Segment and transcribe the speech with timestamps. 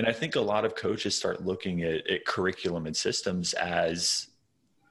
[0.00, 4.28] And I think a lot of coaches start looking at, at curriculum and systems as,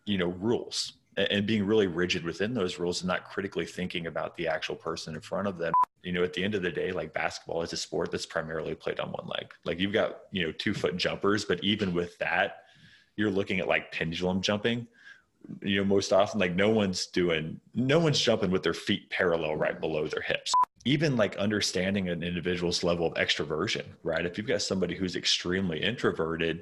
[0.06, 4.38] you know, rules and being really rigid within those rules and not critically thinking about
[4.38, 5.74] the actual person in front of them.
[6.04, 8.76] You know, at the end of the day, like basketball is a sport that's primarily
[8.76, 9.52] played on one leg.
[9.66, 12.66] Like you've got, you know, two foot jumpers, but even with that,
[13.16, 14.86] you're looking at like pendulum jumping.
[15.64, 19.56] You know, most often, like no one's doing, no one's jumping with their feet parallel
[19.56, 20.54] right below their hips.
[20.86, 24.26] Even like understanding an individual's level of extroversion, right?
[24.26, 26.62] If you've got somebody who's extremely introverted,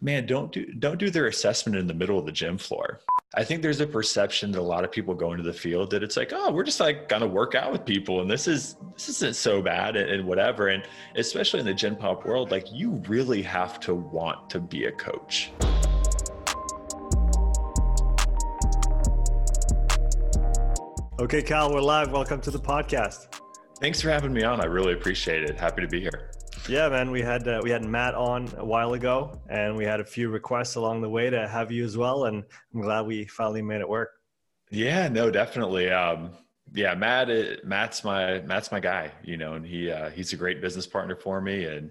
[0.00, 3.00] man, don't do don't do their assessment in the middle of the gym floor.
[3.34, 6.04] I think there's a perception that a lot of people go into the field that
[6.04, 9.08] it's like, oh, we're just like gonna work out with people, and this is this
[9.08, 10.68] isn't so bad, and, and whatever.
[10.68, 10.84] And
[11.16, 14.92] especially in the gen pop world, like you really have to want to be a
[14.92, 15.50] coach.
[21.18, 22.12] Okay, Cal, we're live.
[22.12, 23.39] Welcome to the podcast.
[23.80, 24.60] Thanks for having me on.
[24.60, 25.58] I really appreciate it.
[25.58, 26.30] Happy to be here.
[26.68, 27.10] Yeah, man.
[27.10, 30.28] We had uh, we had Matt on a while ago, and we had a few
[30.28, 32.26] requests along the way to have you as well.
[32.26, 34.10] And I'm glad we finally made it work.
[34.70, 35.90] Yeah, no, definitely.
[35.90, 36.32] Um,
[36.74, 37.30] yeah, Matt.
[37.30, 39.12] Uh, Matt's my Matt's my guy.
[39.24, 41.64] You know, and he uh, he's a great business partner for me.
[41.64, 41.90] And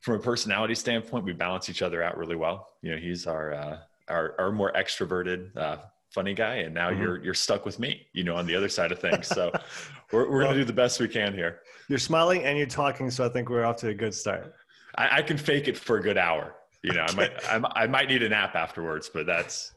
[0.00, 2.68] from a personality standpoint, we balance each other out really well.
[2.82, 3.78] You know, he's our uh,
[4.08, 5.78] our, our more extroverted, uh,
[6.16, 7.02] funny guy, and now mm-hmm.
[7.02, 8.06] you're you're stuck with me.
[8.14, 9.26] You know, on the other side of things.
[9.28, 9.52] So
[10.12, 11.60] we're we're well, gonna do the best we can here.
[11.88, 14.54] You're smiling and you're talking, so I think we're off to a good start.
[14.96, 16.54] I, I can fake it for a good hour.
[16.82, 19.74] You know, I might I, I might need a nap afterwards, but that's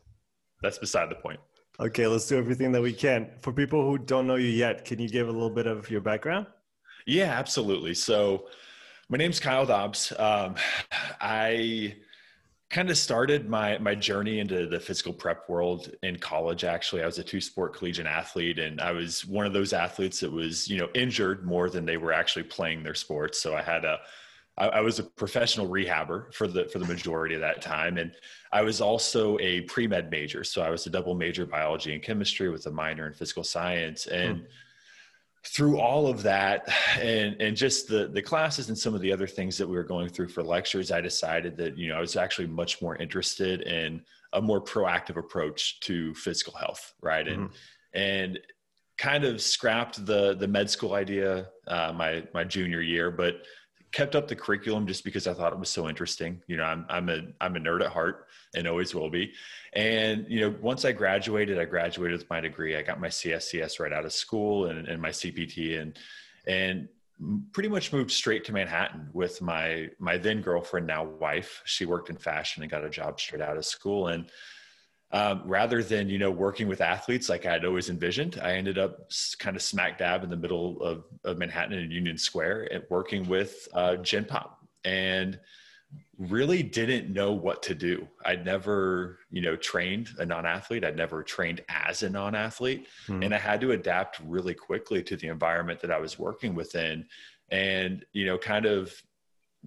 [0.61, 1.39] that's beside the point.
[1.79, 3.29] Okay, let's do everything that we can.
[3.41, 6.01] For people who don't know you yet, can you give a little bit of your
[6.01, 6.47] background?
[7.05, 7.93] Yeah, absolutely.
[7.93, 8.47] So,
[9.07, 10.11] my name's Kyle Dobbs.
[10.19, 10.55] Um,
[11.21, 11.95] I
[12.69, 17.01] kind of started my my journey into the physical prep world in college actually.
[17.01, 20.31] I was a two sport collegiate athlete and i was one of those athletes that
[20.31, 23.41] was you know injured more than they were actually playing their sports.
[23.41, 23.99] So i had a
[24.57, 27.97] I, was a professional rehabber for the for the majority of that time.
[27.97, 28.11] And
[28.51, 30.43] i was also a pre-med major.
[30.43, 34.05] So i was a double major biology and chemistry with a minor in physical science.
[34.07, 34.45] And hmm
[35.55, 36.67] through all of that
[36.99, 39.83] and and just the the classes and some of the other things that we were
[39.83, 43.61] going through for lectures i decided that you know i was actually much more interested
[43.61, 44.01] in
[44.33, 47.99] a more proactive approach to physical health right and mm-hmm.
[47.99, 48.39] and
[48.97, 53.41] kind of scrapped the the med school idea uh, my my junior year but
[53.91, 56.41] kept up the curriculum just because I thought it was so interesting.
[56.47, 59.33] You know, I'm I'm a I'm a nerd at heart and always will be.
[59.73, 62.75] And you know, once I graduated, I graduated with my degree.
[62.75, 65.97] I got my CSCS right out of school and, and my CPT and
[66.47, 66.87] and
[67.51, 71.61] pretty much moved straight to Manhattan with my my then girlfriend, now wife.
[71.65, 74.29] She worked in fashion and got a job straight out of school and
[75.11, 78.39] um, rather than you know working with athletes like I'd always envisioned.
[78.41, 79.09] I ended up
[79.39, 83.27] kind of smack dab in the middle of, of Manhattan and Union Square and working
[83.27, 85.39] with uh, Gen Pop and
[86.19, 88.07] really didn't know what to do.
[88.23, 90.83] I'd never you know trained a non-athlete.
[90.83, 93.23] I'd never trained as a non-athlete, mm-hmm.
[93.23, 97.05] and I had to adapt really quickly to the environment that I was working within.
[97.51, 98.93] And you know, kind of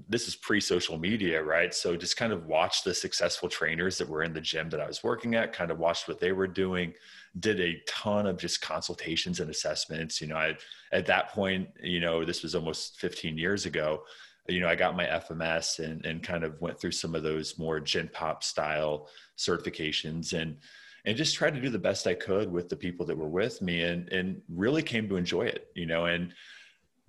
[0.08, 1.74] this is pre social media, right?
[1.74, 4.86] So just kind of watched the successful trainers that were in the gym that I
[4.86, 6.94] was working at, kind of watched what they were doing,
[7.38, 10.20] did a ton of just consultations and assessments.
[10.20, 10.56] You know, I,
[10.92, 14.02] at that point, you know, this was almost 15 years ago,
[14.48, 17.58] you know, I got my FMS and, and kind of went through some of those
[17.58, 20.56] more Gen Pop style certifications and,
[21.04, 23.60] and just tried to do the best I could with the people that were with
[23.62, 26.32] me and, and really came to enjoy it, you know, and,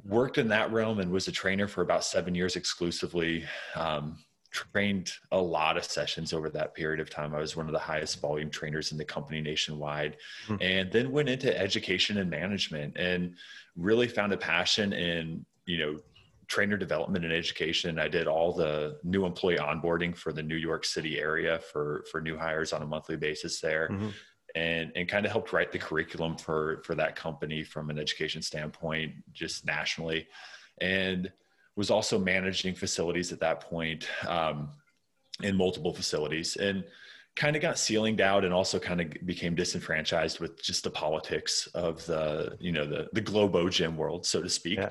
[0.06, 3.46] worked in that realm and was a trainer for about seven years exclusively.
[3.76, 4.18] Um,
[4.54, 7.34] trained a lot of sessions over that period of time.
[7.34, 10.62] I was one of the highest volume trainers in the company nationwide, mm-hmm.
[10.62, 13.36] and then went into education and management and
[13.76, 16.00] really found a passion in, you know,
[16.48, 17.98] trainer development and education.
[17.98, 22.22] I did all the new employee onboarding for the New York City area for, for
[22.22, 23.90] new hires on a monthly basis there.
[23.92, 24.10] Mm-hmm
[24.56, 28.42] and and kind of helped write the curriculum for for that company from an education
[28.42, 30.28] standpoint just nationally.
[30.82, 31.32] And
[31.76, 34.70] was also managing facilities at that point um,
[35.42, 36.84] in multiple facilities and
[37.36, 41.68] kind of got ceilinged out and also kind of became disenfranchised with just the politics
[41.74, 44.78] of the you know the the globo gym world so to speak.
[44.78, 44.90] Yeah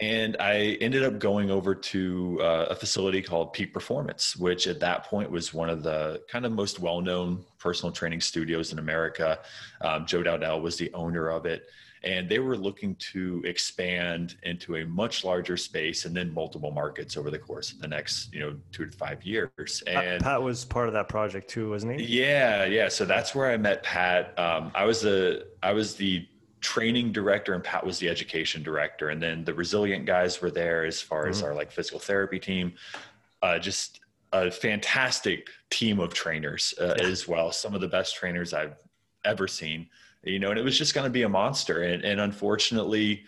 [0.00, 4.80] and I ended up going over to uh, a facility called Peak Performance, which at
[4.80, 8.78] that point was one of the kind of most well known personal training studios in
[8.78, 9.40] America.
[9.80, 11.68] Um, Joe Dowdell was the owner of it.
[12.04, 17.16] And they were looking to expand into a much larger space and then multiple markets
[17.16, 19.82] over the course of the next, you know, two to five years.
[19.86, 22.20] And Pat was part of that project too, wasn't he?
[22.20, 22.88] Yeah, yeah.
[22.88, 24.38] So that's where I met Pat.
[24.38, 26.24] Um, I was the I was the
[26.60, 29.10] training director and Pat was the education director.
[29.10, 31.30] And then the resilient guys were there as far mm-hmm.
[31.30, 32.74] as our like physical therapy team.
[33.42, 34.00] uh, just
[34.32, 37.06] a fantastic team of trainers uh, yeah.
[37.06, 37.52] as well.
[37.52, 38.76] Some of the best trainers I've
[39.24, 39.88] ever seen,
[40.22, 41.82] you know, and it was just going to be a monster.
[41.82, 43.24] And, and unfortunately,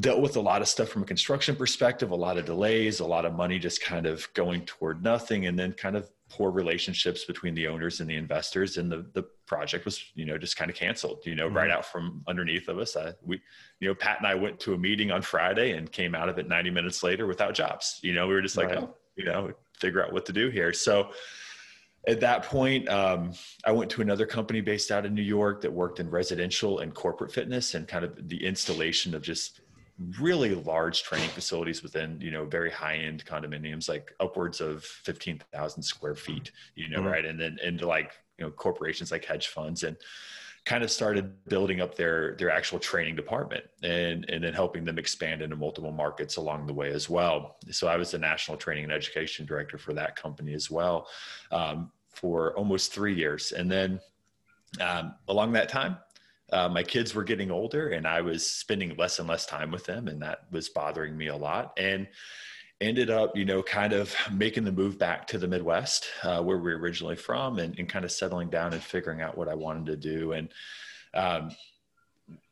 [0.00, 3.06] dealt with a lot of stuff from a construction perspective, a lot of delays, a
[3.06, 7.24] lot of money just kind of going toward nothing, and then kind of poor relationships
[7.24, 8.76] between the owners and the investors.
[8.76, 11.20] And the the project was, you know, just kind of canceled.
[11.24, 11.56] You know, mm-hmm.
[11.56, 12.96] right out from underneath of us.
[12.96, 13.40] I, we,
[13.80, 16.38] you know, Pat and I went to a meeting on Friday and came out of
[16.38, 18.00] it 90 minutes later without jobs.
[18.02, 18.78] You know, we were just like, right.
[18.78, 20.72] oh, you know, figure out what to do here.
[20.72, 21.10] So
[22.06, 23.32] at that point, um,
[23.64, 26.94] I went to another company based out in New York that worked in residential and
[26.94, 29.60] corporate fitness and kind of the installation of just
[30.18, 35.82] really large training facilities within you know very high end condominiums like upwards of 15,000
[35.82, 37.08] square feet you know mm-hmm.
[37.08, 37.24] right?
[37.24, 39.96] And then into like you know corporations like hedge funds and
[40.64, 44.98] kind of started building up their their actual training department and and then helping them
[44.98, 47.56] expand into multiple markets along the way as well.
[47.70, 51.06] So i was the national training and education director for that company as well
[51.50, 53.52] um, for almost three years.
[53.52, 54.00] And then
[54.80, 55.98] um, along that time
[56.52, 59.84] uh, my kids were getting older and I was spending less and less time with
[59.84, 61.72] them, and that was bothering me a lot.
[61.76, 62.06] And
[62.80, 66.58] ended up, you know, kind of making the move back to the Midwest, uh, where
[66.58, 69.54] we are originally from, and, and, kind of settling down and figuring out what I
[69.54, 70.32] wanted to do.
[70.32, 70.48] And
[71.14, 71.50] um,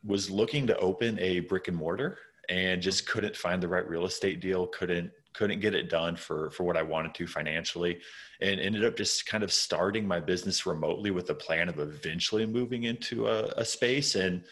[0.04, 2.18] was looking to open a brick and mortar
[2.48, 6.50] and just couldn't find the right real estate deal, couldn't couldn't get it done for
[6.50, 8.00] for what I wanted to financially
[8.40, 12.44] and ended up just kind of starting my business remotely with the plan of eventually
[12.46, 14.14] moving into a, a space.
[14.14, 14.44] And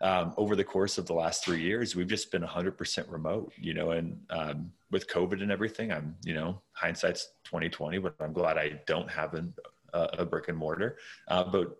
[0.00, 3.72] um, over the course of the last three years we've just been 100% remote you
[3.72, 8.58] know and um, with covid and everything i'm you know hindsight's 2020 but i'm glad
[8.58, 9.54] i don't have an,
[9.94, 10.96] a brick and mortar.
[11.28, 11.76] Uh, but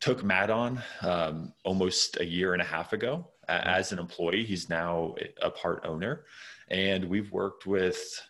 [0.00, 4.44] took matt on um, almost a year and a half ago as an employee.
[4.44, 6.24] He's now a part owner
[6.68, 8.20] and we've worked with,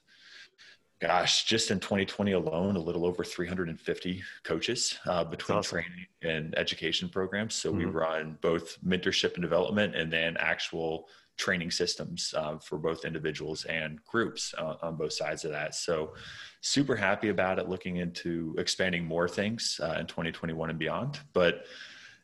[1.00, 5.82] gosh, just in 2020 alone, a little over 350 coaches uh, between awesome.
[5.82, 7.54] training and education programs.
[7.54, 7.78] So mm-hmm.
[7.78, 13.64] we run both mentorship and development and then actual training systems uh, for both individuals
[13.64, 15.74] and groups uh, on both sides of that.
[15.74, 16.14] So,
[16.60, 17.68] super happy about it.
[17.68, 21.20] Looking into expanding more things uh, in 2021 and beyond.
[21.32, 21.64] But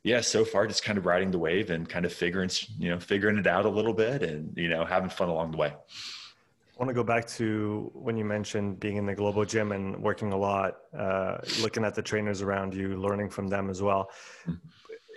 [0.03, 2.99] yeah, so far just kind of riding the wave and kind of figuring, you know,
[2.99, 5.69] figuring it out a little bit and, you know, having fun along the way.
[5.69, 10.03] I want to go back to when you mentioned being in the global gym and
[10.03, 14.11] working a lot, uh, looking at the trainers around you, learning from them as well.
[14.47, 14.55] Mm-hmm.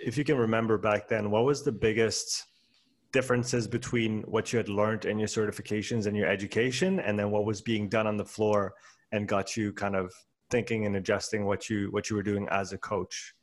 [0.04, 2.44] If you can remember back then, what was the biggest
[3.12, 7.46] differences between what you had learned in your certifications and your education, and then what
[7.46, 8.74] was being done on the floor
[9.12, 10.12] and got you kind of
[10.50, 13.34] thinking and adjusting what you what you were doing as a coach?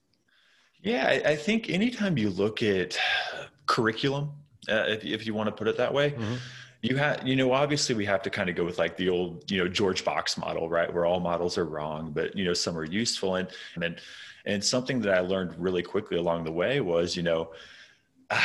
[0.83, 2.98] Yeah, I, I think anytime you look at
[3.68, 4.31] curriculum,
[4.69, 6.36] uh, if, if you want to put it that way, mm-hmm.
[6.81, 9.50] you have, you know, obviously we have to kind of go with like the old,
[9.51, 10.92] you know, George Box model, right?
[10.92, 13.36] Where all models are wrong, but, you know, some are useful.
[13.36, 13.48] And,
[13.81, 14.01] and
[14.45, 17.51] and something that I learned really quickly along the way was, you know,
[18.30, 18.42] uh,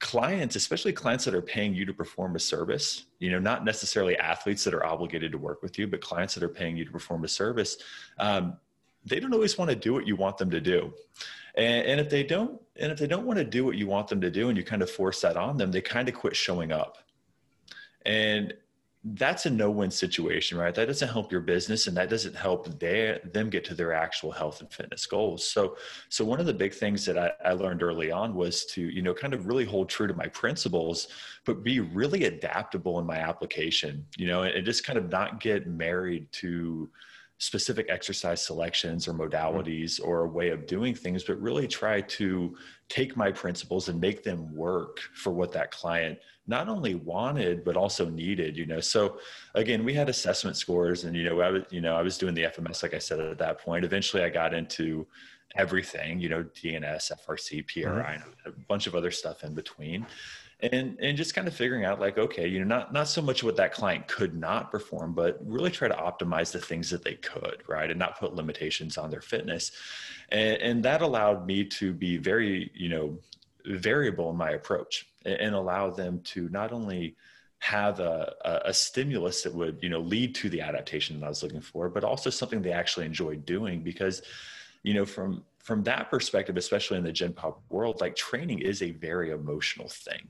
[0.00, 4.18] clients, especially clients that are paying you to perform a service, you know, not necessarily
[4.18, 6.90] athletes that are obligated to work with you, but clients that are paying you to
[6.90, 7.78] perform a service,
[8.18, 8.58] um,
[9.04, 10.92] they don't always want to do what you want them to do.
[11.56, 14.08] And, and if they don't, and if they don't want to do what you want
[14.08, 16.34] them to do, and you kind of force that on them, they kind of quit
[16.34, 16.98] showing up.
[18.04, 18.54] And
[19.06, 20.74] that's a no-win situation, right?
[20.74, 24.32] That doesn't help your business, and that doesn't help their, them get to their actual
[24.32, 25.46] health and fitness goals.
[25.46, 25.76] So,
[26.08, 29.02] so one of the big things that I, I learned early on was to, you
[29.02, 31.08] know, kind of really hold true to my principles,
[31.44, 35.38] but be really adaptable in my application, you know, and, and just kind of not
[35.38, 36.88] get married to
[37.44, 42.56] specific exercise selections or modalities or a way of doing things, but really try to
[42.88, 47.76] take my principles and make them work for what that client not only wanted but
[47.76, 48.56] also needed.
[48.56, 49.18] You know, so
[49.54, 52.34] again, we had assessment scores, and you know, I was you know I was doing
[52.34, 53.84] the FMS like I said at that point.
[53.84, 55.06] Eventually, I got into
[55.54, 58.48] everything, you know, DNS, FRC, PRI, mm-hmm.
[58.48, 60.06] a bunch of other stuff in between
[60.60, 63.42] and and just kind of figuring out like okay you know not not so much
[63.42, 67.14] what that client could not perform but really try to optimize the things that they
[67.14, 69.72] could right and not put limitations on their fitness
[70.30, 73.18] and, and that allowed me to be very you know
[73.66, 77.16] variable in my approach and, and allow them to not only
[77.58, 81.42] have a, a, stimulus that would you know lead to the adaptation that I was
[81.42, 84.20] looking for, but also something they actually enjoyed doing because
[84.82, 88.82] you know from from that perspective, especially in the Gen Pop world, like training is
[88.82, 90.28] a very emotional thing.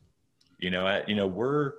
[0.65, 1.75] You know, I, you know, we're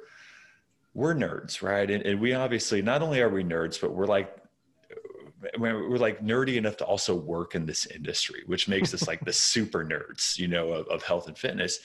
[0.94, 1.90] we're nerds, right?
[1.90, 4.34] And, and we obviously not only are we nerds, but we're like
[5.58, 9.34] we're like nerdy enough to also work in this industry, which makes us like the
[9.52, 11.80] super nerds, you know, of, of health and fitness.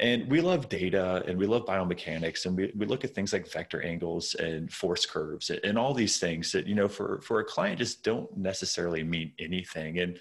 [0.00, 3.50] and we love data and we love biomechanics and we, we look at things like
[3.50, 7.44] vector angles and force curves and all these things that you know for for a
[7.44, 10.18] client just don't necessarily mean anything and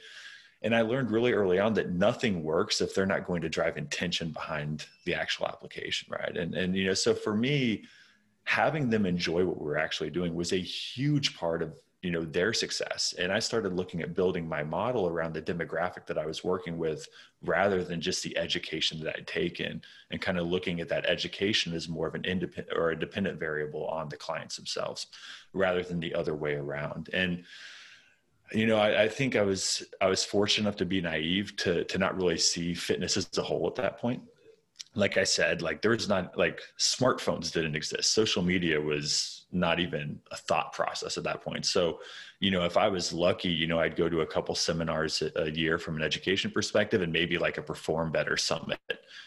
[0.62, 3.78] and i learned really early on that nothing works if they're not going to drive
[3.78, 6.38] intention behind the actual application right?
[6.38, 7.84] And and you know so for me
[8.44, 12.54] having them enjoy what we're actually doing was a huge part of you know their
[12.54, 13.14] success.
[13.20, 16.78] And i started looking at building my model around the demographic that i was working
[16.78, 17.08] with
[17.44, 21.74] rather than just the education that i'd taken and kind of looking at that education
[21.74, 25.08] as more of an independent or a dependent variable on the clients themselves
[25.54, 27.10] rather than the other way around.
[27.14, 27.44] And
[28.52, 31.84] you know I, I think i was i was fortunate enough to be naive to
[31.84, 34.22] to not really see fitness as a whole at that point
[34.96, 38.12] like I said, like there was not like smartphones didn't exist.
[38.12, 41.66] Social media was not even a thought process at that point.
[41.66, 42.00] So,
[42.40, 45.50] you know, if I was lucky, you know, I'd go to a couple seminars a
[45.52, 48.80] year from an education perspective and maybe like a perform better summit,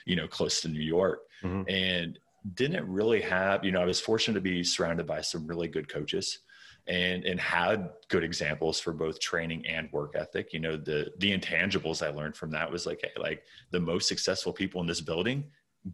[0.04, 1.22] you know, close to New York.
[1.42, 1.68] Mm-hmm.
[1.68, 2.18] And
[2.54, 5.88] didn't really have, you know, I was fortunate to be surrounded by some really good
[5.88, 6.40] coaches
[6.86, 10.52] and and had good examples for both training and work ethic.
[10.52, 14.08] You know the the intangibles i learned from that was like hey like the most
[14.08, 15.44] successful people in this building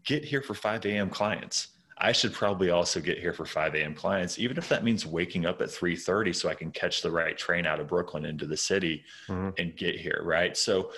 [0.05, 1.69] get here for 5 a.m clients.
[2.01, 5.47] I should probably also get here for 5 a.m clients even if that means waking
[5.47, 8.57] up at 3.30 so i can catch the right train out of brooklyn into the
[8.57, 9.51] city mm-hmm.
[9.59, 10.57] and get here right?
[10.57, 10.93] So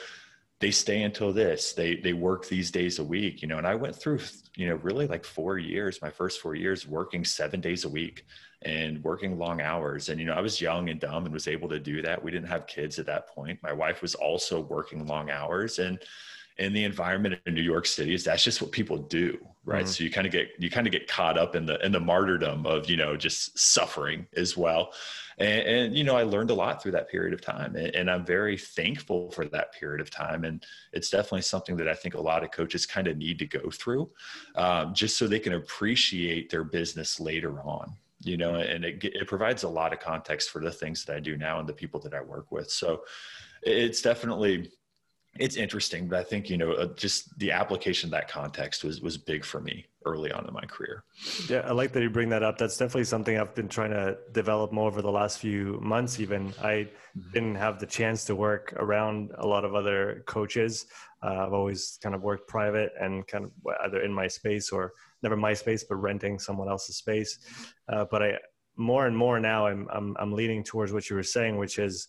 [0.60, 1.72] they stay until this.
[1.72, 4.20] They they work these days a week you know and i went through
[4.56, 8.24] you know really like four years my first four years working seven days a week
[8.62, 10.08] and working long hours.
[10.08, 12.22] And, you know, I was young and dumb and was able to do that.
[12.22, 13.58] We didn't have kids at that point.
[13.62, 15.78] My wife was also working long hours.
[15.78, 15.98] And
[16.58, 19.38] in the environment in New York City is that's just what people do.
[19.64, 19.84] Right.
[19.84, 19.90] Mm-hmm.
[19.90, 22.00] So you kind of get, you kind of get caught up in the, in the
[22.00, 24.92] martyrdom of, you know, just suffering as well.
[25.38, 28.10] And, and you know, I learned a lot through that period of time and, and
[28.10, 30.44] I'm very thankful for that period of time.
[30.44, 30.62] And
[30.92, 33.70] it's definitely something that I think a lot of coaches kind of need to go
[33.70, 34.10] through
[34.56, 39.26] um, just so they can appreciate their business later on you know, and it, it
[39.26, 42.00] provides a lot of context for the things that I do now and the people
[42.00, 42.70] that I work with.
[42.70, 43.02] So
[43.62, 44.70] it's definitely,
[45.38, 49.00] it's interesting, but I think, you know, uh, just the application of that context was,
[49.00, 51.04] was big for me early on in my career.
[51.48, 51.60] Yeah.
[51.60, 52.58] I like that you bring that up.
[52.58, 56.20] That's definitely something I've been trying to develop more over the last few months.
[56.20, 57.30] Even I mm-hmm.
[57.32, 60.86] didn't have the chance to work around a lot of other coaches.
[61.22, 63.52] Uh, I've always kind of worked private and kind of
[63.84, 67.38] either in my space or never my space, but renting someone else's space.
[67.88, 68.32] Uh, but I
[68.76, 72.08] more and more now I'm, I'm I'm leaning towards what you were saying, which is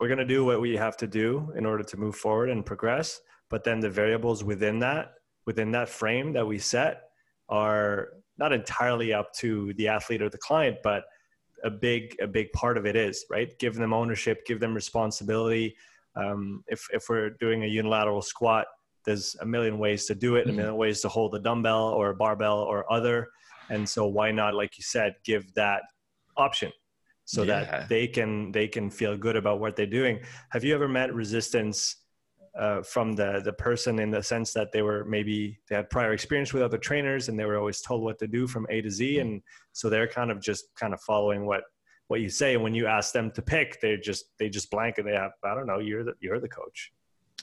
[0.00, 2.64] we're going to do what we have to do in order to move forward and
[2.66, 3.20] progress.
[3.48, 5.14] But then the variables within that
[5.46, 7.02] within that frame that we set
[7.48, 11.04] are not entirely up to the athlete or the client, but
[11.64, 13.58] a big a big part of it is right.
[13.58, 15.76] Give them ownership, give them responsibility.
[16.16, 18.66] Um, if if we're doing a unilateral squat,
[19.06, 20.50] there's a million ways to do it, mm-hmm.
[20.50, 23.28] a million ways to hold a dumbbell or a barbell or other.
[23.70, 25.82] And so why not, like you said, give that
[26.36, 26.70] option
[27.24, 27.64] so yeah.
[27.64, 30.20] that they can they can feel good about what they're doing.
[30.50, 31.96] Have you ever met resistance
[32.56, 36.12] uh, from the the person in the sense that they were maybe they had prior
[36.12, 38.90] experience with other trainers and they were always told what to do from A to
[38.90, 39.20] Z, mm-hmm.
[39.20, 41.62] and so they're kind of just kind of following what
[42.08, 42.54] what you say.
[42.54, 45.32] And when you ask them to pick, they just they just blank and they have
[45.44, 46.92] I don't know you're the you're the coach.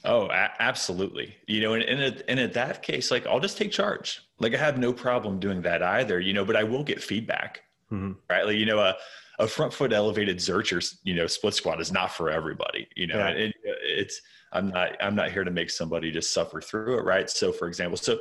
[0.04, 1.36] Oh, a- absolutely.
[1.46, 4.22] You know, and, and, and in that case, like I'll just take charge.
[4.38, 7.62] Like I have no problem doing that either, you know, but I will get feedback,
[7.90, 8.12] mm-hmm.
[8.28, 8.44] right?
[8.44, 8.96] Like, you know, a,
[9.38, 13.18] a front foot elevated Zercher, you know, split squat is not for everybody, you know,
[13.18, 13.28] yeah.
[13.28, 14.20] and it's,
[14.52, 17.04] I'm not, I'm not here to make somebody just suffer through it.
[17.04, 17.28] Right.
[17.30, 18.20] So for example, so,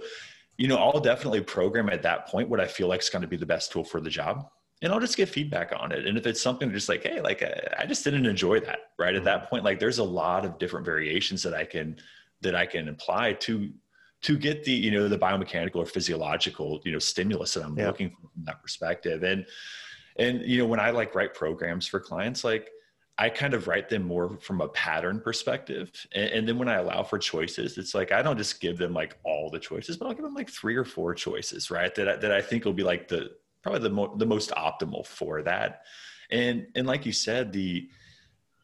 [0.58, 3.28] you know, I'll definitely program at that point what I feel like is going to
[3.28, 4.50] be the best tool for the job
[4.84, 6.06] and I'll just get feedback on it.
[6.06, 7.42] And if it's something just like, hey, like
[7.80, 9.16] I just didn't enjoy that, right?
[9.16, 9.50] At that mm-hmm.
[9.50, 11.96] point, like there's a lot of different variations that I can
[12.42, 13.72] that I can apply to
[14.24, 17.88] to get the you know the biomechanical or physiological you know stimulus that I'm yeah.
[17.88, 19.24] looking for from that perspective.
[19.24, 19.46] And
[20.18, 22.70] and you know when I like write programs for clients, like
[23.18, 25.92] I kind of write them more from a pattern perspective.
[26.14, 28.92] And, and, then when I allow for choices, it's like I don't just give them
[28.92, 31.94] like all the choices, but I'll give them like three or four choices, right?
[31.94, 33.30] That I, that I think will be like the
[33.64, 35.84] probably the mo- the most optimal for that.
[36.30, 37.90] And and like you said, the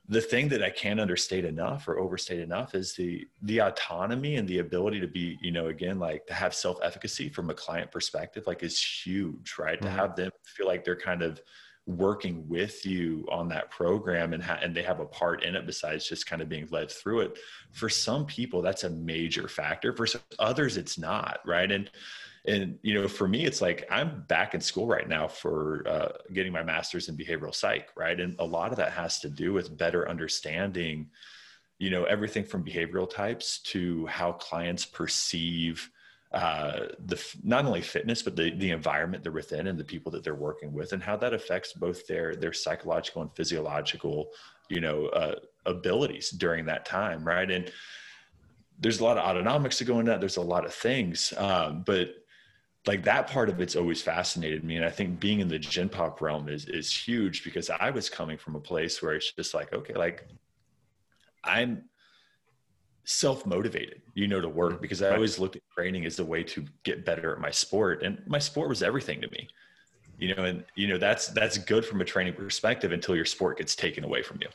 [0.10, 4.48] the thing that I can't understate enough or overstate enough is the the autonomy and
[4.48, 7.92] the ability to be, you know, again, like to have self efficacy from a client
[7.92, 9.80] perspective, like is huge, right?
[9.80, 9.86] Mm-hmm.
[9.86, 11.40] To have them feel like they're kind of
[11.86, 15.66] working with you on that program and ha- and they have a part in it
[15.66, 17.38] besides just kind of being led through it.
[17.72, 19.96] For some people, that's a major factor.
[19.96, 20.08] For
[20.40, 21.72] others, it's not, right?
[21.72, 21.90] And
[22.48, 26.10] and you know for me it's like i'm back in school right now for uh,
[26.34, 28.20] getting my master's in behavioral psych right?
[28.20, 31.10] And a lot of that has to do with better understanding
[31.80, 35.90] you know everything from behavioral types to how clients perceive
[36.32, 40.24] uh, the not only fitness but the the environment they're within and the people that
[40.24, 44.30] they're working with and how that affects both their their psychological and physiological
[44.70, 47.50] you know uh, abilities during that time right?
[47.50, 47.72] And
[48.82, 50.22] there's a lot of autonomics to go into that.
[50.22, 52.16] There's a lot of things um, but
[52.88, 55.90] like that part of it's always fascinated me and i think being in the gen
[55.90, 59.54] pop realm is is huge because i was coming from a place where it's just
[59.54, 60.28] like okay like
[61.44, 61.84] i'm
[63.10, 64.82] self motivated, you know, to work mm-hmm.
[64.82, 68.04] because I always looked at training as a way to get better at my sport,
[68.04, 69.48] and my sport was everything to me.
[70.20, 73.58] You know, and you know that's that's good from a training perspective until your sport
[73.58, 74.50] gets taken away from you,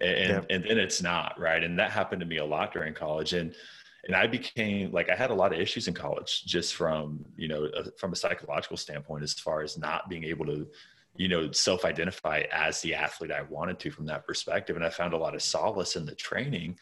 [0.00, 0.42] and yeah.
[0.50, 1.62] and then it's not right.
[1.62, 3.54] And that happened to me a lot during college, and
[4.06, 7.48] and I became like I had a lot of issues in college just from you
[7.48, 10.66] know from a psychological standpoint as far as not being able to
[11.16, 14.76] you know self identify as the athlete i wanted to from that perspective.
[14.76, 16.76] And i found a lot of solace in the training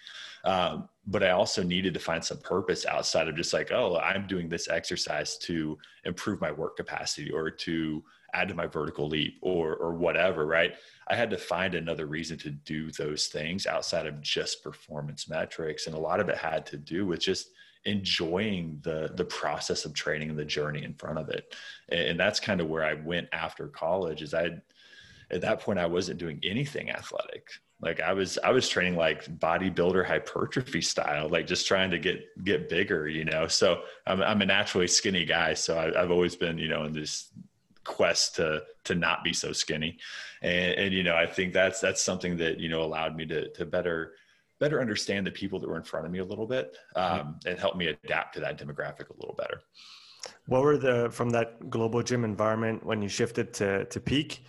[0.44, 4.26] um, but i also needed to find some purpose outside of just like oh i'm
[4.26, 8.02] doing this exercise to improve my work capacity or to
[8.34, 10.74] add to my vertical leap or or whatever right
[11.08, 15.86] i had to find another reason to do those things outside of just performance metrics
[15.86, 17.48] and a lot of it had to do with just
[17.84, 21.54] enjoying the the process of training and the journey in front of it.
[21.88, 24.50] And that's kind of where i went after college is i
[25.30, 27.48] at that point i wasn't doing anything athletic.
[27.80, 32.22] Like i was i was training like bodybuilder hypertrophy style like just trying to get
[32.44, 33.48] get bigger you know?
[33.48, 36.92] So i'm, I'm a naturally skinny guy so I, have always been you know in
[36.92, 37.32] this
[37.84, 39.98] quest to to not be so skinny
[40.42, 43.50] and, and you know i think that's that's something that you know allowed me to
[43.50, 44.12] to better
[44.62, 47.58] better understand the people that were in front of me a little bit um, and
[47.58, 49.60] help me adapt to that demographic a little better.
[50.46, 54.44] What were the from that global gym environment when you shifted to to peak?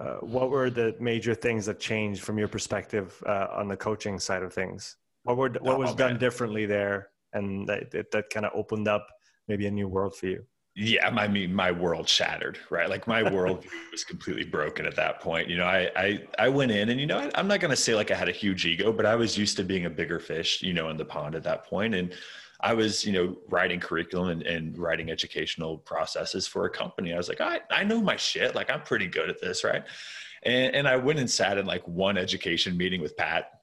[0.00, 4.18] Uh, what were the major things that changed from your perspective uh, on the coaching
[4.18, 4.96] side of things?
[5.24, 8.88] What were what was oh, done differently there, and that that, that kind of opened
[8.88, 9.06] up
[9.48, 10.46] maybe a new world for you?
[10.78, 12.88] Yeah i mean my world shattered right?
[12.88, 15.48] Like my world was completely broken at that point.
[15.48, 17.76] You know i i, I went in and you know I, am not going to
[17.76, 20.20] say like i had a huge ego but i was used to being a bigger
[20.20, 21.94] fish you know in the pond at that point.
[21.94, 22.14] And
[22.60, 27.12] i was you know writing curriculum and, and writing educational processes for a company.
[27.12, 28.54] I was like i, I know my shit.
[28.54, 29.82] Like i'm pretty good at this right?
[30.44, 33.62] And, and i went and sat in like one education meeting with pat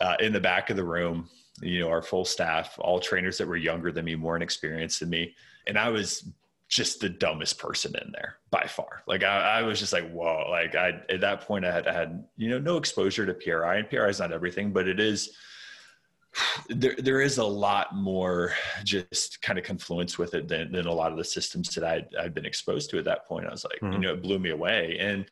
[0.00, 1.28] uh, in the back of the room.
[1.62, 5.10] You know our full staff all trainers that were younger than me more inexperienced than
[5.10, 5.36] me.
[5.66, 6.24] And I was
[6.70, 9.02] just the dumbest person in there by far.
[9.08, 10.46] Like I, I, was just like, whoa.
[10.48, 13.78] Like I at that point I had I had, you know, no exposure to PRI
[13.78, 15.36] and PRI is not everything, but it is
[16.68, 18.54] there there is a lot more
[18.84, 22.06] just kind of confluence with it than, than a lot of the systems that I'd,
[22.14, 23.48] I'd been exposed to at that point.
[23.48, 23.94] I was like, mm-hmm.
[23.94, 24.96] you know, it blew me away.
[25.00, 25.26] And,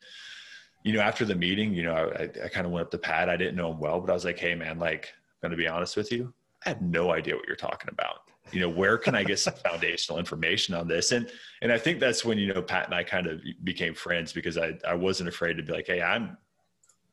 [0.83, 3.29] you know, after the meeting, you know, I, I kind of went up to Pat.
[3.29, 5.63] I didn't know him well, but I was like, hey man, like, I'm going to
[5.63, 6.33] be honest with you.
[6.65, 9.53] I have no idea what you're talking about you know where can i get some
[9.53, 11.11] foundational information on this?
[11.11, 11.29] And
[11.61, 14.57] and i think that's when you know pat and i kind of became friends because
[14.57, 16.37] i i wasn't afraid to be like hey i'm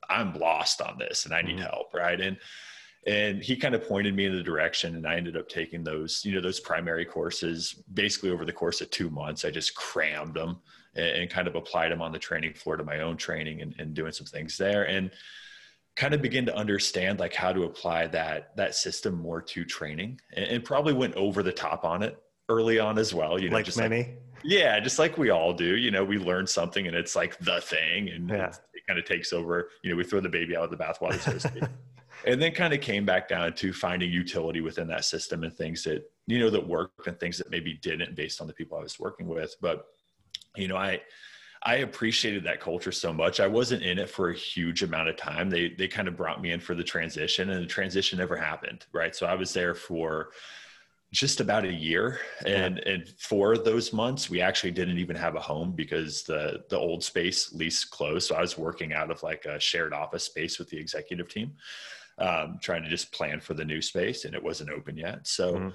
[0.08, 1.64] i'm lost on this and i need mm-hmm.
[1.64, 2.20] help right?
[2.20, 2.36] And
[3.06, 6.22] and he kind of pointed me in the direction and i ended up taking those
[6.24, 10.34] you know those primary courses basically over the course of two months i just crammed
[10.34, 10.58] them
[10.96, 13.74] and, and kind of applied them on the training floor to my own training and,
[13.78, 14.88] and doing some things there.
[14.88, 15.10] And
[15.96, 20.20] kind of begin to understand like how to apply that that system more to training
[20.34, 23.56] and, and probably went over the top on it early on as well you know
[23.56, 26.86] like just many like, yeah just like we all do you know we learn something
[26.86, 28.52] and it's like the thing and yeah.
[28.74, 31.18] it kind of takes over you know we throw the baby out of the bathwater
[31.18, 31.64] so to speak
[32.26, 35.82] and then kind of came back down to finding utility within that system and things
[35.82, 38.82] that you know that worked and things that maybe didn't based on the people i
[38.82, 39.86] was working with but
[40.56, 41.00] you know i
[41.66, 43.40] I appreciated that culture so much.
[43.40, 45.50] I wasn't in it for a huge amount of time.
[45.50, 48.86] They they kind of brought me in for the transition, and the transition never happened.
[48.92, 50.30] Right, so I was there for
[51.12, 52.92] just about a year, and yeah.
[52.92, 57.02] and for those months, we actually didn't even have a home because the the old
[57.02, 58.28] space lease closed.
[58.28, 61.54] So I was working out of like a shared office space with the executive team,
[62.18, 65.26] um, trying to just plan for the new space, and it wasn't open yet.
[65.26, 65.54] So.
[65.54, 65.68] Mm-hmm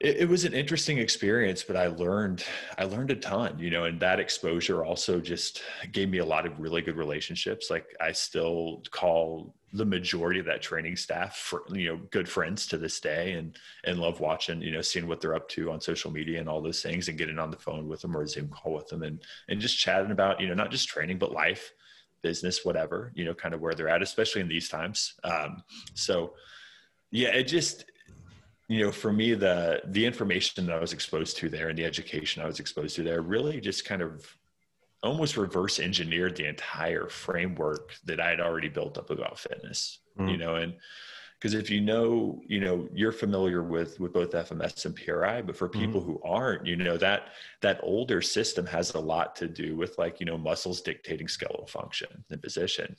[0.00, 2.44] it, it, was an interesting experience, but I learned
[2.76, 6.46] I learned a ton, you know, and that exposure also just gave me a lot
[6.46, 7.68] of really good relationships.
[7.70, 12.66] Like I still call the majority of that training staff for you know good friends
[12.66, 15.80] to this day and and love watching you know seeing what they're up to on
[15.80, 18.28] social media and all those things and getting on the phone with them or a
[18.28, 21.32] zoom call with them and and just chatting about you know not just training but
[21.32, 21.72] life
[22.22, 26.32] business whatever you know kind of where they're at especially in these times um so
[27.10, 27.84] yeah it just
[28.68, 31.84] you know for me the the information that i was exposed to there and the
[31.84, 34.36] education i was exposed to there really just kind of
[35.02, 40.30] almost reverse engineered the entire framework that I had already built up about fitness, mm.
[40.30, 40.74] you know, and
[41.38, 45.56] because if you know, you know, you're familiar with with both FMS and PRI, but
[45.56, 46.12] for people mm-hmm.
[46.12, 47.28] who aren't, you know, that
[47.60, 51.66] that older system has a lot to do with like, you know, muscles dictating skeletal
[51.66, 52.96] function and position.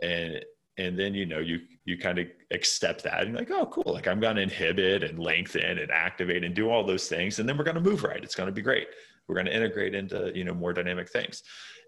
[0.00, 0.44] And
[0.80, 3.92] and then you know you you kind of accept that and like oh cool.
[3.92, 7.48] Like i'm going to inhibit and lengthen and activate and do all those things and
[7.48, 8.22] then we're going to move right.
[8.22, 8.88] It's going to be great.
[9.26, 11.42] We're going to integrate into you know more dynamic things.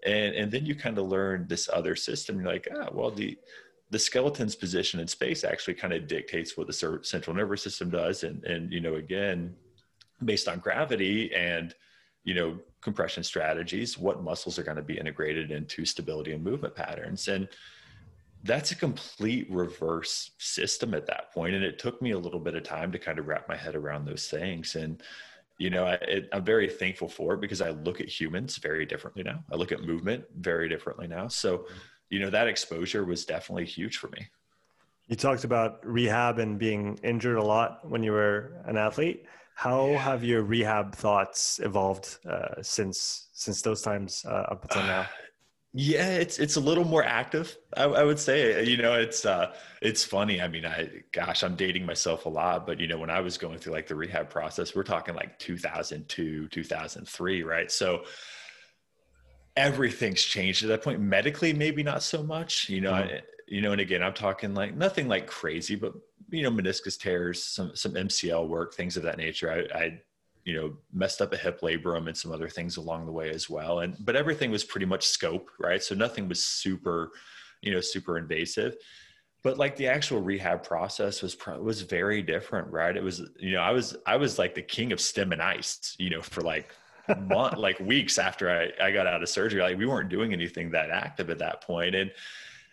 [0.05, 2.37] And and then you kind of learn this other system.
[2.37, 3.37] You're like ah well the
[3.89, 8.23] the skeleton's position in space actually kind of dictates what the central nervous system does.
[8.23, 9.55] And and you know again
[10.23, 11.73] based on gravity and
[12.23, 16.75] you know compression strategies what muscles are going to be integrated into stability and movement
[16.75, 17.27] patterns.
[17.27, 17.47] And
[18.43, 22.55] that's a complete reverse system at that point and it took me a little bit
[22.55, 24.75] of time to kind of wrap my head around those things.
[24.75, 25.01] And
[25.59, 25.99] you know I,
[26.33, 29.43] am very thankful for it because i look at humans very differently now.
[29.51, 31.27] I look at movement very differently now.
[31.27, 31.67] So
[32.09, 34.27] you know that exposure was definitely huge for me.
[35.07, 39.25] You talked about rehab and being injured a lot when you were an athlete.
[39.55, 39.99] How yeah.
[39.99, 45.05] have your rehab thoughts evolved uh, since since those times uh, up until now
[45.75, 47.57] yeah, it's it's a little more active.
[47.75, 50.39] I, I, would say, you know, it's uh, it's funny.
[50.39, 53.39] I mean, I gosh, I'm dating myself a lot, but you know, when I was
[53.39, 57.71] going through like the rehab process, we're talking like 2002, 2003, right?
[57.71, 58.03] So
[59.55, 60.99] everything's changed at that point.
[60.99, 62.69] Medically, maybe not so much.
[62.69, 63.15] You know, mm-hmm.
[63.15, 65.93] I, you know, and again, I'm talking like nothing like crazy, but
[66.29, 69.51] you know, meniscus tears, some some MCL work, things of that nature.
[69.51, 70.01] I, I
[70.45, 73.49] you know messed up a hip labrum and some other things along the way as
[73.49, 73.79] well.
[73.79, 75.81] And but everything was pretty much scope right?
[75.81, 77.11] So nothing was super
[77.61, 78.75] you know super invasive.
[79.43, 82.95] But like the actual rehab process was was very different right?
[82.95, 85.95] It was you know i was i was like the king of stem and ice
[85.99, 86.73] you know for like
[87.19, 89.61] month like weeks after I, I got out of surgery.
[89.61, 91.95] Like we weren't doing anything that active at that point.
[91.95, 92.11] And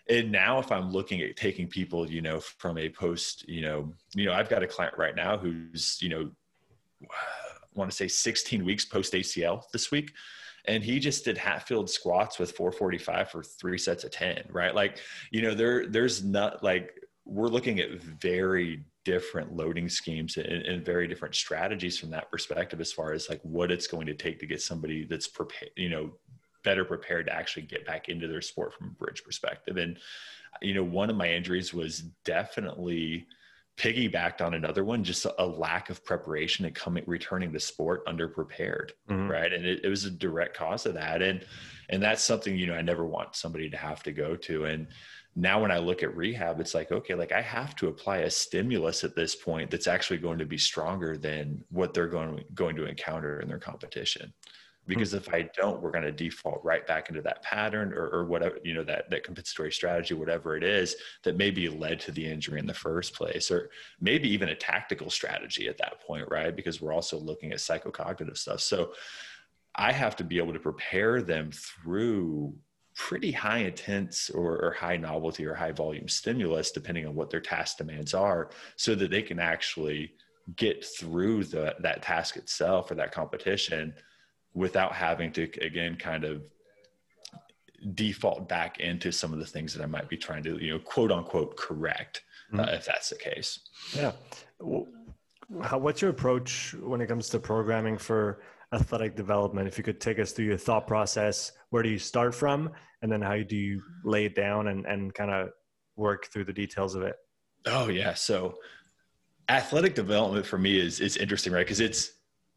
[0.09, 3.93] and now if i'm looking at taking people you know from a post you know
[4.15, 6.31] you know i've got a client right now who's you know
[7.75, 10.13] want to say 16 weeks post ACL this week.
[10.67, 14.75] And he just did Hatfield squats with 445 for three sets of 10, right?
[14.75, 14.99] Like,
[15.31, 16.93] you know, there, there's not like,
[17.25, 22.81] we're looking at very different loading schemes and, and, very different strategies from that perspective
[22.81, 25.89] as far as like what it's going to take to get somebody that's prepared you
[25.89, 26.11] know
[26.65, 29.99] better prepared to actually get back into their sport from a bridge perspective and
[30.61, 33.27] you know one of my injuries was definitely
[33.77, 38.91] piggybacked on another one, just a lack of preparation and coming returning to sport underprepared,
[39.09, 39.29] mm-hmm.
[39.29, 39.53] right?
[39.53, 41.45] And it, it, was a direct cause of that, and
[41.89, 44.67] and that's something you know I never want somebody to have to go to.
[44.67, 44.87] And
[45.35, 48.31] now when I look at rehab, it's like okay, like I have to apply a
[48.31, 52.77] stimulus at this point that's actually going to be stronger than what they're going going
[52.77, 54.33] to encounter in their competition
[54.87, 54.95] Hmm.
[54.95, 58.25] because if I don't, we're going to default right back into that pattern or, or,
[58.25, 62.27] whatever, you know, that, that compensatory strategy, whatever it is that maybe led to the
[62.27, 66.55] injury in the first place, or maybe even a tactical strategy at that point, right?
[66.55, 68.61] Because we're also looking at psychocognitive stuff.
[68.61, 68.93] So
[69.75, 72.55] I have to be able to prepare them through
[72.95, 77.41] pretty high intense or, or high novelty or high volume stimulus, depending on what their
[77.41, 80.13] task demands are, so that they can actually
[80.57, 83.95] get through the, that task itself or that competition
[84.55, 86.43] without having to again kind of
[87.95, 90.79] default back into some of the things that I might be trying to, you know,
[90.79, 92.69] quote unquote correct, uh, mm-hmm.
[92.69, 93.61] uh, if that's the case.
[93.95, 94.13] Yeah.
[95.63, 99.67] How, what's your approach when it comes to programming for athletic development?
[99.67, 102.71] If you could take us through your thought process, where do you start from?
[103.03, 105.51] And then how do you lay it down and, and kind of
[105.97, 107.17] work through the details of it?
[107.67, 108.15] Oh yeah.
[108.15, 108.55] So
[109.49, 111.67] athletic development for me is, is interesting, right?
[111.67, 112.13] Cause it's,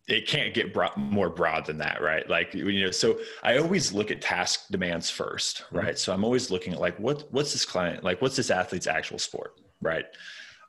[0.07, 2.29] it can't get broad, more broad than that, right?
[2.29, 5.77] Like you know, so I always look at task demands 1st mm-hmm.
[5.77, 5.97] right?
[5.97, 8.21] So I'm always looking at like what what's this client like?
[8.21, 10.05] What's this athlete's actual sport, right?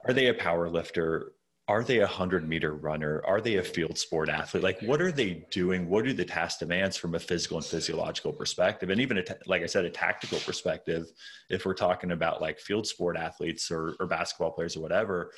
[0.07, 1.33] Are they a power lifter?
[1.67, 3.23] Are they a hundred meter runner?
[3.27, 4.63] Are they a field sport athlete?
[4.63, 5.89] Like, what are they doing?
[5.89, 8.91] What are the task demands from a physical and physiological perspective?
[8.91, 11.07] And even, a t- like I said, a tactical perspective,
[11.49, 15.31] if we're talking about like field sport athletes or, or basketball players or whatever,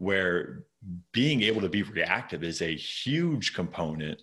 [0.00, 0.64] where
[1.12, 4.20] being able to be reactive is a huge component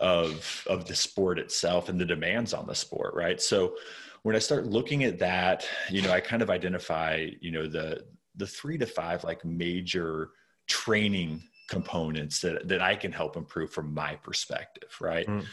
[0.00, 3.40] of of the sport itself and the demands on the sport right?
[3.40, 3.74] So
[4.22, 8.04] when i start looking at that you know i kind of identify you know the
[8.36, 10.30] the three to five like major
[10.66, 15.26] training components that that i can help improve from my perspective right?
[15.26, 15.44] Mm.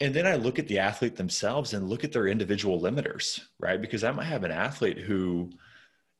[0.00, 3.80] and then i look at the athlete themselves and look at their individual limiters right?
[3.80, 5.50] Because i might have an athlete who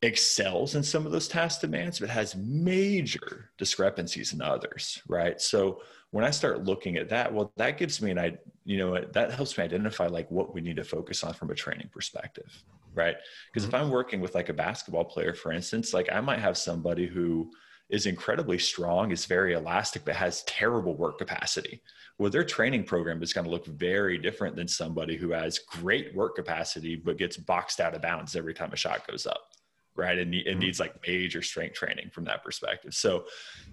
[0.01, 5.41] excels in some of those task demands, but has major discrepancies in others, right?
[5.41, 5.81] So
[6.11, 9.31] when I start looking at that, well, that gives me an I, you know, that
[9.31, 13.17] helps me identify like what we need to focus on from a training perspective, right?
[13.51, 13.75] Because mm-hmm.
[13.75, 17.05] if I'm working with like a basketball player, for instance, like I might have somebody
[17.05, 17.51] who
[17.89, 21.81] is incredibly strong, is very elastic, but has terrible work capacity.
[22.19, 26.15] Well, their training program is going to look very different than somebody who has great
[26.15, 29.49] work capacity, but gets boxed out of bounds every time a shot goes up
[29.95, 30.59] right and it mm-hmm.
[30.59, 33.25] needs like major strength training from that perspective so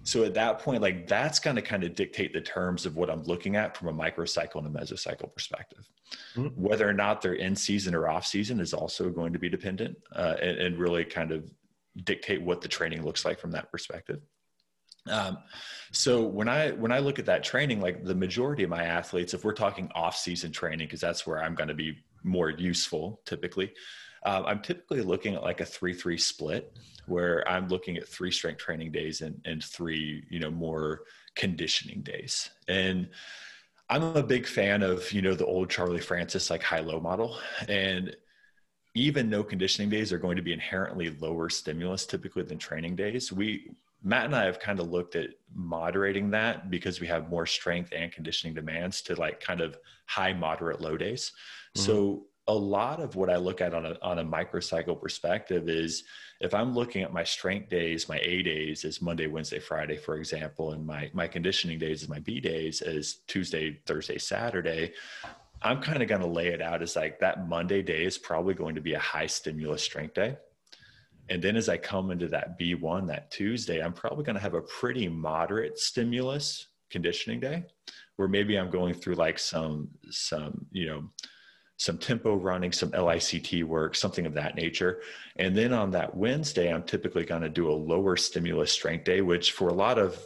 [0.03, 3.09] so at that point like that's going to kind of dictate the terms of what
[3.09, 5.87] i'm looking at from a microcycle and a mesocycle perspective
[6.35, 6.47] mm-hmm.
[6.61, 9.97] whether or not they're in season or off season is also going to be dependent
[10.15, 11.49] uh, and, and, really kind of
[12.03, 14.21] dictate what the training looks like from that perspective
[15.09, 15.37] um,
[15.91, 19.33] so when i when i look at that training like the majority of my athletes
[19.33, 23.21] if we're talking off season training because that's where i'm going to be more useful
[23.25, 23.71] typically
[24.25, 28.31] um, I'm typically looking at like a three three split, where I'm looking at three
[28.31, 31.01] strength training days and and three you know more
[31.35, 32.49] conditioning days.
[32.67, 33.09] And
[33.89, 37.37] I'm a big fan of you know the old Charlie Francis like high low model,
[37.67, 38.15] and
[38.95, 43.31] even no conditioning days are going to be inherently lower stimulus typically than training days.
[43.31, 43.71] We
[44.03, 47.91] Matt and I have kind of looked at moderating that because we have more strength
[47.95, 51.31] and conditioning demands to like kind of high, moderate, low days.
[51.75, 51.85] Mm-hmm.
[51.85, 56.03] So a lot of what I look at on a, on a microcycle perspective is
[56.39, 60.15] if I'm looking at my strength days, my A days is Monday, Wednesday, Friday, for
[60.15, 64.93] example, and my, my conditioning days is my B days is Tuesday, Thursday, Saturday.
[65.61, 68.53] I'm kind of going to lay it out as like that Monday day is probably
[68.53, 70.37] going to be a high stimulus strength day.
[71.29, 74.53] And then as I come into that B1, that Tuesday, I'm probably going to have
[74.53, 77.65] a pretty moderate stimulus conditioning day
[78.15, 81.03] where maybe I'm going through like some, some, you know,
[81.77, 85.01] some tempo running, some LICT work, something of that nature.
[85.37, 89.21] And then on that Wednesday, I'm typically going to do a lower stimulus strength day,
[89.21, 90.19] which for a lot of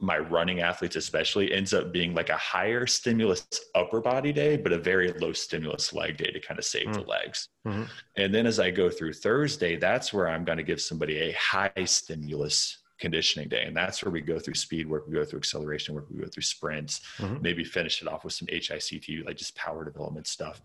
[0.00, 4.72] my running athletes, especially, ends up being like a higher stimulus upper body day, but
[4.72, 6.94] a very low stimulus leg day to kind of save mm.
[6.94, 7.48] the legs.
[7.64, 7.84] Mm-hmm.
[8.16, 11.32] And then as I go through Thursday, that's where I'm going to give somebody a
[11.32, 13.64] high stimulus conditioning day.
[13.64, 16.28] And that's where we go through speed work, we go through acceleration work, we go
[16.28, 17.42] through sprints, mm-hmm.
[17.42, 20.62] maybe finish it off with some HICT, like just power development stuff.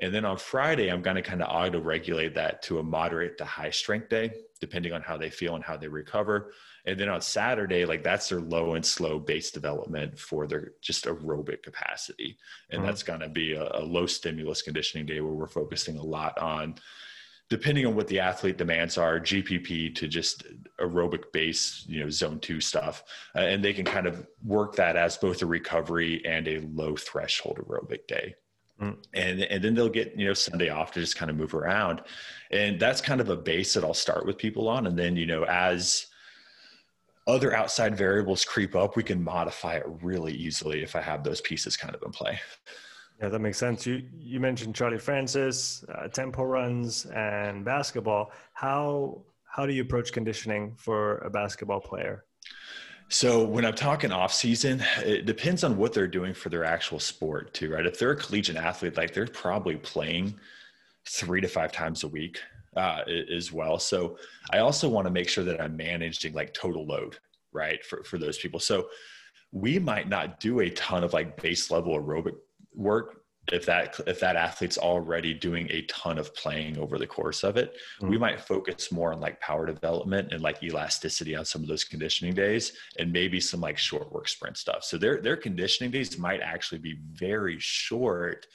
[0.00, 3.36] And then on Friday, I'm going to kind of auto regulate that to a moderate
[3.38, 6.52] to high strength day, depending on how they feel and how they recover.
[6.84, 11.06] And then on Saturday, like that's their low and slow base development for their just
[11.06, 12.38] aerobic capacity.
[12.70, 12.86] And mm-hmm.
[12.86, 16.38] that's going to be a, a low stimulus conditioning day where we're focusing a lot
[16.38, 16.76] on
[17.48, 20.44] depending on what the athlete demands are gpp to just
[20.80, 24.96] aerobic base you know zone two stuff uh, and they can kind of work that
[24.96, 28.34] as both a recovery and a low threshold aerobic day.
[28.80, 28.96] Mm.
[29.12, 32.00] and and then they'll get you know sunday off to just kind of move around.
[32.52, 34.86] And that's kind of a base that i'll start with people on.
[34.86, 36.06] And then you know as
[37.26, 41.42] other outside variables creep up we can modify it really easily if i have those
[41.42, 42.40] pieces kind of in play
[43.20, 43.84] yeah, that makes sense.
[43.84, 48.30] You you mentioned Charlie Francis, uh, tempo runs, and basketball.
[48.54, 52.24] How how do you approach conditioning for a basketball player?
[53.08, 57.00] So when I'm talking off season, it depends on what they're doing for their actual
[57.00, 57.86] sport too, right?
[57.86, 60.38] If they're a collegiate athlete, like they're probably playing
[61.08, 62.38] three to five times a week
[62.76, 63.00] uh,
[63.34, 63.78] as well.
[63.78, 64.18] So
[64.52, 67.16] I also want to make sure that I'm managing like total load,
[67.50, 68.60] right, for for those people.
[68.60, 68.88] So
[69.50, 72.36] we might not do a ton of like base level aerobic
[72.78, 73.18] work
[73.52, 77.56] if that if that athlete's already doing a ton of playing over the course of
[77.56, 78.10] it mm-hmm.
[78.10, 81.84] we might focus more on like power development and like elasticity on some of those
[81.84, 86.18] conditioning days and maybe some like short work sprint stuff so their their conditioning days
[86.18, 88.46] might actually be very short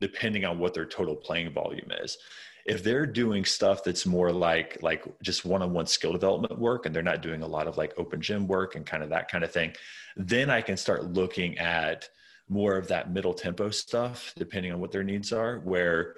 [0.00, 2.18] depending on what their total playing volume is
[2.66, 7.02] if they're doing stuff that's more like like just one-on-one skill development work and they're
[7.02, 9.52] not doing a lot of like open gym work and kind of that kind of
[9.52, 9.72] thing
[10.16, 12.08] then i can start looking at
[12.48, 16.16] more of that middle tempo stuff, depending on what their needs are, where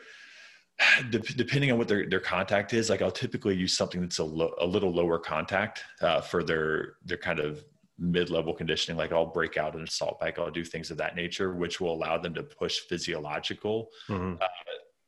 [1.11, 4.25] de- depending on what their, their contact is, like I'll typically use something that's a,
[4.25, 7.65] lo- a little lower contact uh, for their, their kind of
[7.99, 8.99] mid-level conditioning.
[8.99, 11.95] Like I'll break out an assault bike, I'll do things of that nature, which will
[11.95, 14.35] allow them to push physiological mm-hmm.
[14.41, 14.47] uh,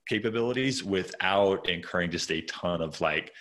[0.08, 3.32] capabilities without incurring just a ton of like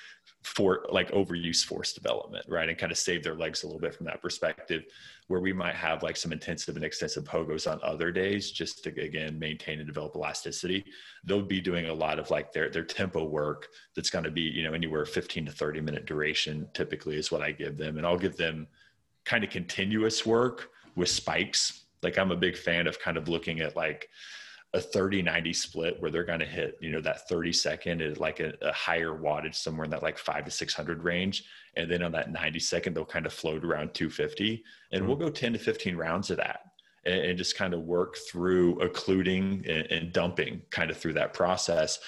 [0.43, 2.69] for like overuse force development, right?
[2.69, 4.83] And kind of save their legs a little bit from that perspective,
[5.27, 8.89] where we might have like some intensive and extensive pogos on other days, just to
[9.01, 10.85] again maintain and develop elasticity.
[11.25, 14.41] They'll be doing a lot of like their their tempo work that's going to be
[14.41, 18.05] you know anywhere 15 to 30 minute duration typically is what I give them, and
[18.05, 18.67] I'll give them
[19.25, 21.83] kind of continuous work with spikes.
[22.01, 24.09] Like I'm a big fan of kind of looking at like
[24.73, 28.19] a 30 90 split where they're going to hit you know that 30 second is
[28.19, 31.45] like a, a, higher wattage somewhere in that like five to 600 range
[31.77, 35.07] and then on that 90 second they'll kind of float around 250 and mm-hmm.
[35.07, 36.61] we'll go 10 to 15 rounds of that
[37.05, 41.33] and, and just kind of work through occluding and, and dumping kind of through that
[41.33, 41.99] process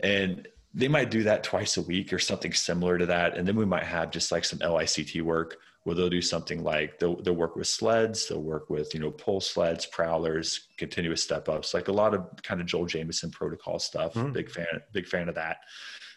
[0.00, 3.56] and they might do that twice a week or something similar to that and then
[3.56, 7.32] we might have just like some lict work where they'll do something like they'll, they'll
[7.32, 11.86] work with sleds, they'll work with, you know, pull sleds, prowlers, continuous step ups, like
[11.86, 14.14] a lot of kind of Joel Jamieson protocol stuff.
[14.14, 14.32] Mm.
[14.32, 15.58] Big fan, big fan of that.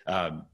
[0.08, 0.48] Um,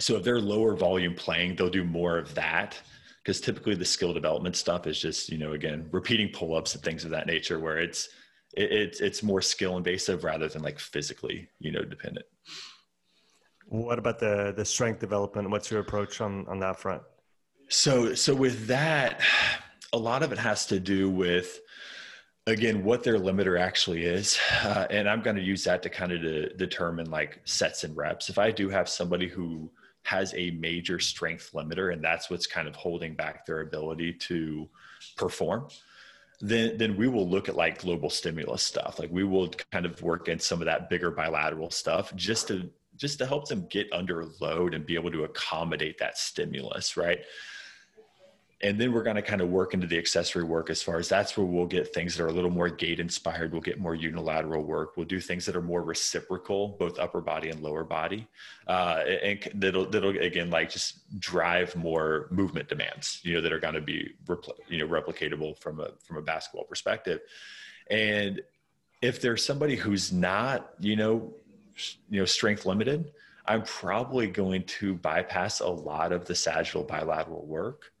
[0.00, 2.80] so if they're lower volume playing, they'll do more of that
[3.22, 6.82] because typically the skill development stuff is just, you know, again, repeating pull ups and
[6.82, 8.08] things of that nature where it's,
[8.56, 12.26] it, it's, it's more skill invasive rather than like physically, you know, dependent.
[13.66, 15.50] What about the, the strength development?
[15.50, 17.02] What's your approach on, on that front?
[17.68, 19.20] So, so with that,
[19.92, 21.60] a lot of it has to do with
[22.46, 26.12] again what their limiter actually is uh, and i'm going to use that to kind
[26.12, 29.70] of de- determine like sets and reps if i do have somebody who
[30.08, 34.68] has a major strength limiter and that's what's kind of holding back their ability to
[35.16, 35.68] perform
[36.40, 38.98] then then we will look at like global stimulus stuff.
[38.98, 42.70] Like we will kind of work in some of that bigger bilateral stuff just to
[42.96, 47.20] just to help them get under load and be able to accommodate that stimulus right
[48.60, 51.08] and then we're going to kind of work into the accessory work as far as
[51.08, 53.52] that's where we'll get things that are a little more gait inspired.
[53.52, 54.96] We'll get more unilateral work.
[54.96, 58.26] We'll do things that are more reciprocal both upper body and lower body
[58.66, 63.60] uh, and that'll that'll again like just drive more movement demands you know that are
[63.60, 67.20] going to be repl- you know replicatable from a from a basketball perspective.
[67.90, 68.42] And
[69.02, 71.32] if there's somebody who's not you know
[72.08, 73.12] you know strength limited
[73.46, 77.92] i'm probably going to bypass a lot of the sagittal bilateral work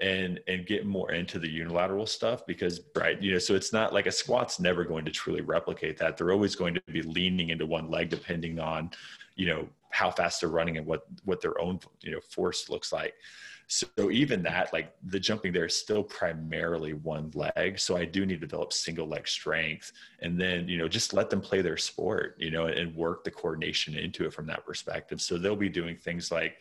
[0.00, 3.94] and and get more into the unilateral stuff because right you know so it's not
[3.94, 6.16] like a squat's never going to truly replicate that.
[6.16, 8.90] They're always going to be leaning into one leg depending on
[9.36, 12.92] you know how fast they're running and what what their own you know force looks
[12.92, 13.14] like.
[13.68, 17.78] So even that like the jumping there is still primarily one leg.
[17.78, 21.30] So i do need to develop single leg strength and then you know just let
[21.30, 25.22] them play their sport you know and work the coordination into it from that perspective.
[25.22, 26.56] So they'll be doing things like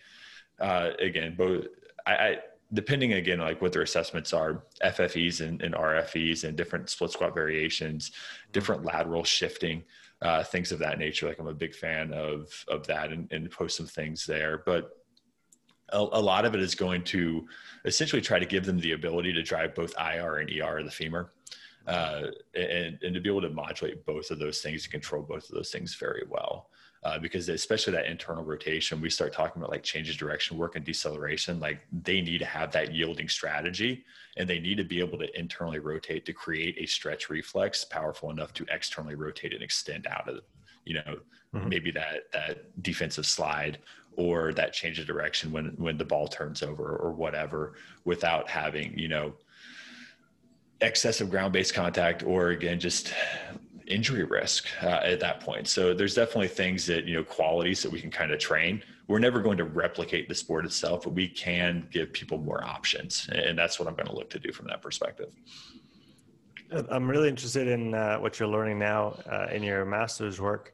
[0.60, 1.66] uh, again both
[2.06, 2.38] I, I
[2.74, 7.34] depending again like what their assessments are ffes and, and rfes and different split squat
[7.34, 8.12] variations
[8.52, 9.84] different lateral shifting
[10.24, 11.28] uh, things of that nature.
[11.28, 14.64] Like i'm a big fan of of that and, and post some things there.
[14.66, 14.92] But
[15.90, 17.46] a, a, lot of it is going to
[17.86, 20.92] essentially try to give them the ability to drive both ir and er of the
[20.92, 21.34] femur
[21.88, 22.22] uh,
[22.56, 25.56] and, and to be able to modulate both of those things and control both of
[25.56, 26.70] those things very well
[27.04, 30.76] uh, because especially that internal rotation, we start talking about like change of direction work
[30.76, 31.60] and deceleration.
[31.60, 34.06] Like they need to have that yielding strategy,
[34.38, 38.30] and they need to be able to internally rotate to create a stretch reflex powerful
[38.30, 40.42] enough to externally rotate and extend out of,
[40.86, 41.20] you know,
[41.54, 41.68] mm-hmm.
[41.68, 43.80] maybe that that defensive slide
[44.16, 47.74] or that change of direction when when the ball turns over or whatever,
[48.06, 49.34] without having you know
[50.80, 53.14] excessive ground based contact or again just
[53.88, 55.68] injury risk uh, at that point.
[55.68, 58.84] So there's definitely things that, you know, qualities that we can kind of train.
[59.08, 63.30] We're never going to replicate the sport itself, but we can give people more options.
[63.32, 65.34] And that's what I'm going to look to do from that perspective.
[66.90, 70.74] I'm really interested in uh, what you're learning now uh, in your master's work.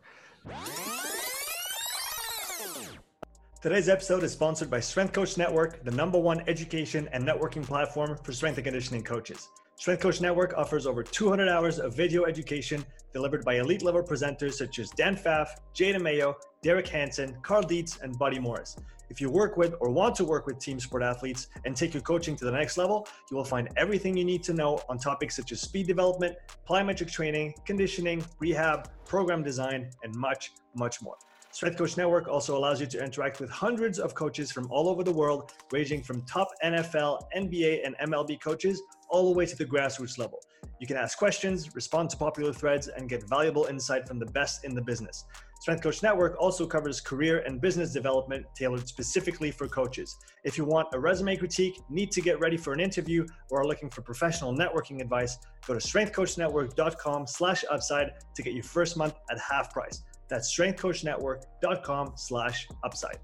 [3.62, 8.18] Today's episode is sponsored by Strength Coach Network, the number one education and networking platform
[8.24, 9.50] for strength and conditioning coaches.
[9.80, 14.56] Strength Coach Network offers over 200 hours of video education delivered by elite level presenters
[14.56, 18.76] such as Dan Pfaff, Jada Mayo, Derek Hansen, Cal Dietz, and Buddy Morris.
[19.10, 22.04] If you work with or want to work with team sport athletes and take your
[22.04, 25.38] coaching to the next level, you will find everything you need to know on topics
[25.38, 26.36] such as speed development,
[26.68, 31.16] plyometric training, conditioning, rehab, program design, and much, much more.
[31.52, 35.04] Strength Coach Network also allows you to interact with hundreds of coaches from all over
[35.04, 39.66] the world, ranging from top NFL, NBA, and MLB coaches all the way to the
[39.66, 40.40] grassroots level.
[40.80, 44.64] You can ask questions, respond to popular threads, and get valuable insight from the best
[44.64, 45.26] in the business.
[45.60, 50.16] Strength Coach Network also covers career and business development tailored specifically for coaches.
[50.46, 53.68] If you want a resume critique, need to get ready for an interview, or are
[53.68, 59.16] looking for professional networking advice, go to strengthcoachnetwork.com slash upside to get your first month
[59.30, 60.04] at half price.
[60.30, 63.18] That's strengthcoachnetwork.com slash upside.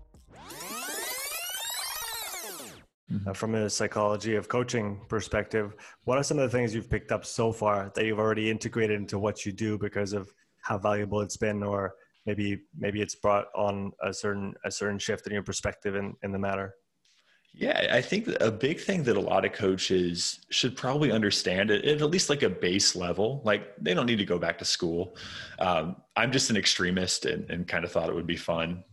[3.11, 3.29] Mm-hmm.
[3.29, 5.75] Uh, from a psychology of coaching perspective,
[6.05, 8.99] what are some of the things you've picked up so far that you've already integrated
[8.99, 11.93] into what you do because of how valuable it's been, or
[12.25, 16.31] maybe maybe it's brought on a certain a certain shift in your perspective in, in
[16.31, 16.73] the matter?
[17.57, 21.85] Yeah, I think a big thing that a lot of coaches should probably understand it
[21.85, 23.41] at least like a base level.
[23.45, 25.15] Like they don't need to go back to school.
[25.59, 28.83] Um, I'm just an extremist and, and kind of thought it would be fun.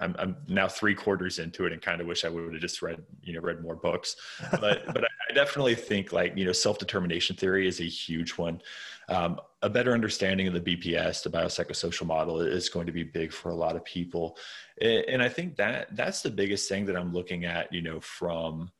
[0.00, 2.80] I'm, I'm now three quarters into it and kind of wish I would have just
[2.80, 4.16] read, you know, read more books.
[4.52, 8.62] But but I definitely think like you know self determination theory is a huge one.
[9.08, 13.32] Um, a better understanding of the BPS, the biopsychosocial model, is going to be big
[13.32, 14.36] for a lot of people,
[14.80, 17.72] and I think that that's the biggest thing that I'm looking at.
[17.72, 18.70] You know, from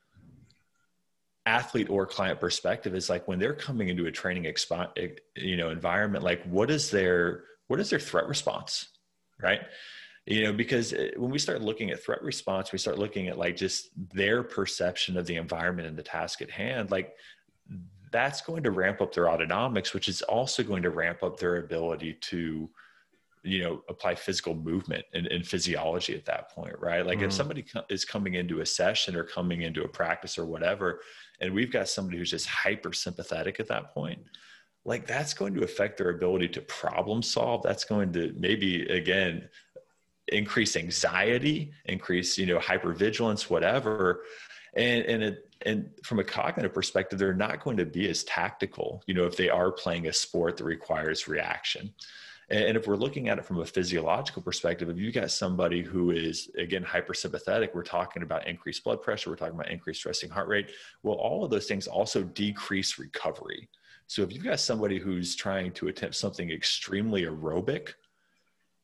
[1.48, 5.70] athlete or client perspective is like when they're coming into a training expo- you know
[5.70, 8.88] environment like what is their what is their threat response
[9.40, 9.62] right
[10.26, 13.38] you know because uh, when we start looking at threat response we start looking at
[13.38, 17.14] like just their perception of the environment and the task at hand like
[18.10, 21.56] that's going to ramp up their autonomics which is also going to ramp up their
[21.56, 22.68] ability to
[23.42, 27.24] you know apply physical movement and, and physiology at that point right like mm.
[27.24, 31.00] if somebody co- is coming into a session or coming into a practice or whatever
[31.40, 34.18] and we've got somebody who's just hyper sympathetic at that point
[34.84, 39.48] like that's going to affect their ability to problem solve that's going to maybe again
[40.32, 44.22] increase anxiety, increase, you know, hypervigilance, whatever.
[44.74, 49.02] And, and it, and from a cognitive perspective, they're not going to be as tactical,
[49.06, 51.92] you know, if they are playing a sport that requires reaction.
[52.50, 56.12] And if we're looking at it from a physiological perspective, if you've got somebody who
[56.12, 60.48] is, again, hypersympathetic, we're talking about increased blood pressure, we're talking about increased resting heart
[60.48, 60.70] rate.
[61.02, 63.68] Well, all of those things also decrease recovery.
[64.06, 67.92] So if you've got somebody who's trying to attempt something extremely aerobic,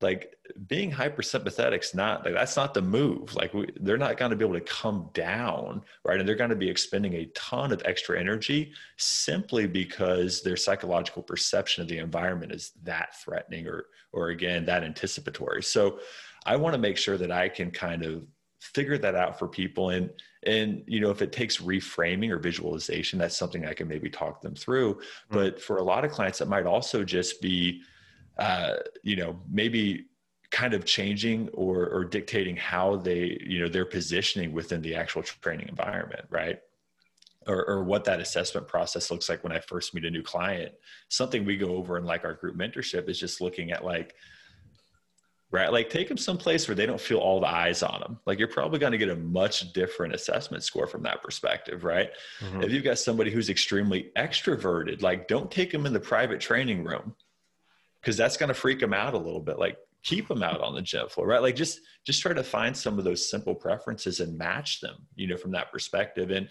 [0.01, 0.37] like
[0.67, 3.35] being hypersympathetic is not like that's not the move.
[3.35, 6.19] Like we, they're not going to be able to come down right?
[6.19, 11.23] And they're going to be expending a ton of extra energy simply because their psychological
[11.23, 15.63] perception of the environment is that threatening or or again that anticipatory.
[15.63, 15.99] So
[16.47, 18.27] i want to make sure that i can kind of
[18.61, 19.91] figure that out for people.
[19.91, 20.11] And
[20.47, 24.43] and you know if it takes reframing or visualization that's something i can maybe talk
[24.43, 24.95] them through.
[24.95, 25.35] Mm-hmm.
[25.35, 27.83] but for a lot of clients it might also just be
[28.39, 30.07] uh, you know, maybe
[30.51, 35.23] kind of changing or, or dictating how they, you know, their positioning within the actual
[35.23, 36.61] training environment, right?
[37.47, 40.73] Or, or, what that assessment process looks like when I first meet a new client.
[41.09, 44.15] Something we go over in like our group mentorship is just looking at like,
[45.51, 48.19] right, like take them someplace where they don't feel all the eyes on them.
[48.25, 52.11] Like you're probably going to get a much different assessment score from that perspective, right?
[52.41, 52.63] Mm-hmm.
[52.63, 56.83] If you've got somebody who's extremely extroverted, like don't take them in the private training
[56.85, 57.15] room
[58.05, 59.59] because that's going to freak them out a little bit.
[59.59, 61.41] Like keep them out on the gym floor, right?
[61.41, 65.27] Like just just try to find some of those simple preferences and match them, you
[65.27, 66.31] know, from that perspective.
[66.31, 66.49] And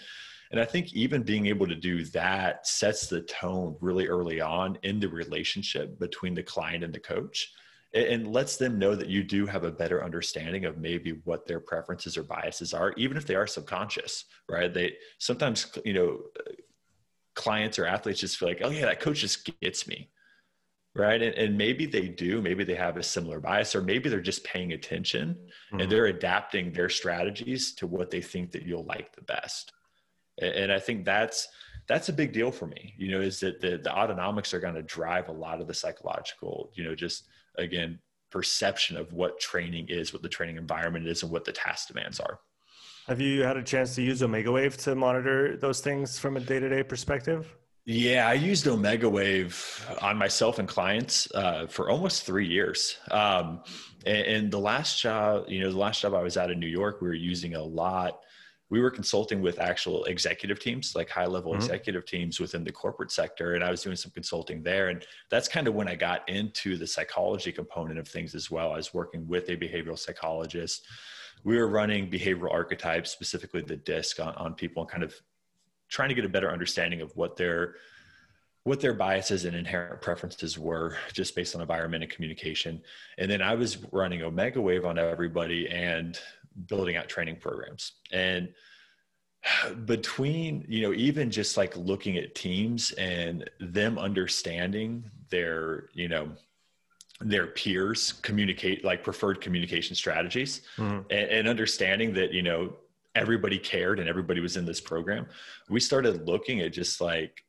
[0.52, 4.78] and I think even being able to do that sets the tone really early on
[4.84, 7.54] in the relationship between the client and the coach
[7.94, 11.60] and lets them know that you do have a better understanding of maybe what their
[11.60, 16.20] preferences or biases are even if they are subconscious right they sometimes you know
[17.36, 20.10] clients or athletes just feel like oh yeah that coach just gets me
[20.96, 21.22] right?
[21.22, 24.44] And, and, maybe they do maybe they have a similar bias or maybe they're just
[24.44, 25.80] paying attention mm-hmm.
[25.80, 29.72] and they're adapting their strategies to what they think that you'll like the best.
[30.40, 31.48] And, and i think that's
[31.88, 34.76] that's a big deal for me you know is that the, the autonomics are going
[34.76, 37.28] to drive a lot of the psychological you know just
[37.58, 38.00] again
[38.34, 42.20] perception of what training is what the training environment is and what the task demands
[42.20, 42.40] are.
[43.06, 46.40] Have you had a chance to use omega wave to monitor those things from a
[46.40, 47.56] day-to-day perspective
[47.86, 52.98] yeah, I used Omega Wave on myself and clients uh, for almost three years.
[53.12, 53.62] Um,
[54.06, 56.68] and, and, the last job, you know, the last job I was at in New
[56.68, 58.22] York, we were using a lot.
[58.70, 61.62] We were consulting with actual executive teams, like high level mm-hmm.
[61.62, 63.56] executive teams within the corporate sector.
[63.56, 64.88] And I was doing some consulting there.
[64.88, 68.72] And that's kind of when I got into the psychology component of things as well.
[68.72, 70.88] I was working with a behavioral psychologist.
[71.44, 75.14] We were running behavioral archetypes, specifically the DISC on, on people and kind of
[75.94, 77.76] trying to get a better understanding of what their
[78.64, 82.82] what their biases and inherent preferences were just based on environment and communication.
[83.18, 86.18] And then I was running omega wave on everybody and
[86.68, 87.92] building out training programs.
[88.12, 88.54] And
[89.86, 96.30] between, you know, even just like looking at teams and them understanding their, you know,
[97.20, 101.00] their peers communicate like preferred communication strategies mm-hmm.
[101.10, 102.74] and, and understanding that, you know,
[103.16, 105.26] everybody cared and everybody was in this program
[105.70, 107.44] we started looking at just like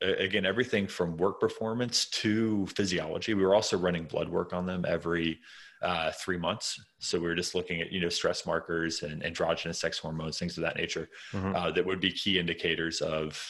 [0.00, 3.34] again everything from work performance to physiology.
[3.34, 5.40] We were also running blood work on them every
[5.82, 6.80] uh, three months.
[6.98, 10.56] So we were just looking at you know stress markers and androgynous sex hormones things
[10.56, 11.54] of that nature mm-hmm.
[11.54, 13.40] uh, that would be key indicators of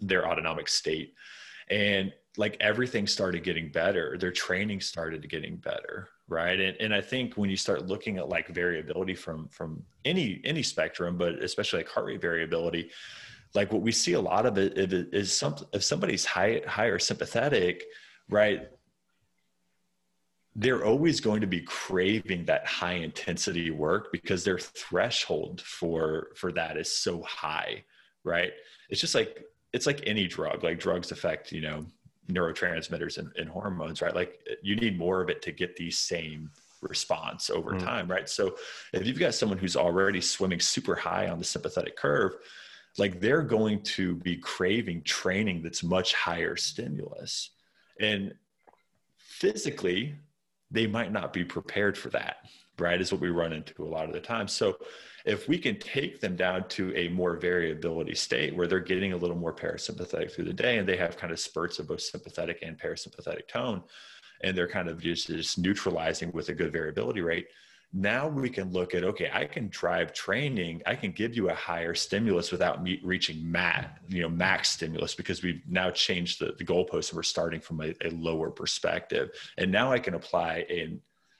[0.00, 1.14] their autonomic state.
[1.70, 4.16] And like everything started getting better.
[4.18, 6.58] Their training started getting better right?
[6.60, 10.62] And, and i think when you start looking at like variability from from any any
[10.62, 12.90] spectrum but especially like heart rate variability
[13.54, 17.84] like what we see a lot of it is some if somebody's high higher sympathetic
[18.28, 18.68] right
[20.56, 26.52] they're always going to be craving that high intensity work because their threshold for for
[26.52, 27.84] that is so high
[28.28, 28.52] right?
[28.90, 30.62] It's just like it's like any drug.
[30.62, 31.86] Like drugs affect you know
[32.30, 34.14] neurotransmitters and, and hormones right?
[34.14, 36.50] Like you need more of it to get the same
[36.80, 37.80] response over mm.
[37.82, 38.28] time right?
[38.28, 38.56] So
[38.92, 42.36] if you've got someone who's already swimming super high on the sympathetic curve
[42.96, 47.50] like they're going to be craving training that's much higher stimulus.
[48.00, 48.34] And
[49.18, 50.14] physically
[50.70, 52.38] they might not be prepared for that
[52.78, 54.48] right is what we run into a lot of the time.
[54.48, 54.78] So
[55.24, 59.16] if we can take them down to a more variability state where they're getting a
[59.16, 62.60] little more parasympathetic through the day and they have kind of spurts of both sympathetic
[62.62, 63.82] and parasympathetic tone
[64.42, 67.48] and they're kind of just, just neutralizing with a good variability rate
[67.92, 71.54] now we can look at okay i can drive training i can give you a
[71.54, 76.54] higher stimulus without me reaching mat you know max stimulus because we've now changed the,
[76.58, 79.30] the goalpost and we're starting from a, a lower perspective.
[79.56, 80.98] And now i can apply a,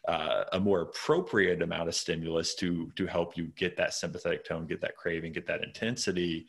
[0.08, 4.66] uh, a more appropriate amount of stimulus to to help you get that sympathetic tone
[4.66, 6.46] get that craving get that intensity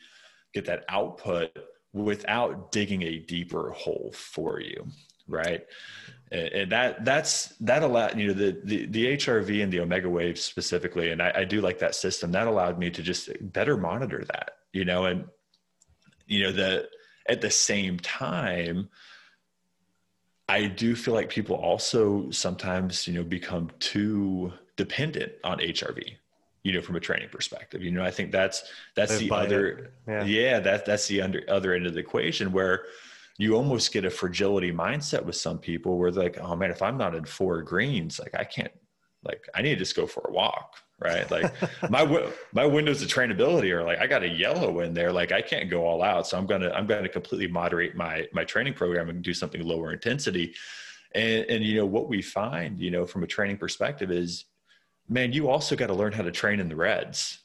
[0.53, 1.51] get that output
[1.93, 4.85] without digging a deeper hole for you
[5.29, 5.65] right?
[6.31, 10.43] And that that's that allowed you know the, the the hrv and the omega waves
[10.43, 14.23] specifically and I, I, do like that system that allowed me to just better monitor
[14.31, 15.25] that you know and
[16.27, 16.87] you know the
[17.27, 18.89] at the same time
[20.49, 26.03] i do feel like people also sometimes you know become too dependent on hrv
[26.63, 27.81] you know from a training perspective.
[27.81, 28.63] You know i think that's
[28.95, 30.23] that's the other yeah.
[30.25, 32.83] yeah that that's the under, other end of the equation where
[33.39, 36.81] you almost get a fragility mindset with some people where they're like, oh man, if
[36.81, 38.71] I'm not in four greens, like I can't,
[39.23, 41.29] like I need to just go for a walk, right?
[41.29, 41.53] Like
[41.89, 45.41] my my windows of trainability are like I got a yellow in there, like I
[45.41, 49.09] can't go all out, so I'm gonna I'm gonna completely moderate my my training program
[49.09, 50.53] and do something lower intensity.
[51.15, 54.45] And and you know what we find, you know, from a training perspective is,
[55.07, 57.39] man, you also got to learn how to train in the reds,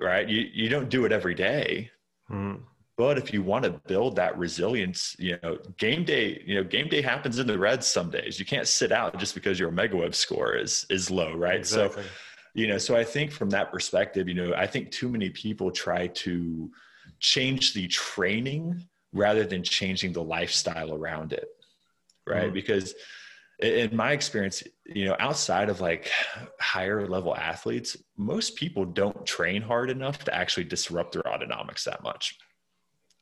[0.00, 0.28] right?
[0.28, 1.90] You you don't do it every day.
[2.30, 2.60] Mm
[2.96, 6.88] but if you want to build that resilience, you know, game day, you know, game
[6.88, 8.38] day happens in the reds some days.
[8.38, 11.58] You can't sit out just because your omega wave score is is low, right?
[11.58, 12.04] Exactly.
[12.04, 12.08] So,
[12.54, 15.70] you know, so I think from that perspective, you know, I think too many people
[15.70, 16.70] try to
[17.18, 21.48] change the training rather than changing the lifestyle around it.
[22.26, 22.44] Right.
[22.44, 22.54] Mm-hmm.
[22.54, 22.94] Because
[23.58, 26.10] in my experience, you know, outside of like
[26.60, 32.02] higher level athletes, most people don't train hard enough to actually disrupt their autonomics that
[32.02, 32.38] much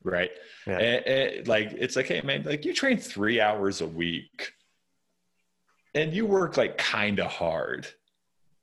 [0.04, 0.30] right?
[0.66, 0.78] Yeah.
[0.78, 4.52] And, and, like it's like, hey man, like you train three hours a week,
[5.94, 7.86] and you work like kind of hard.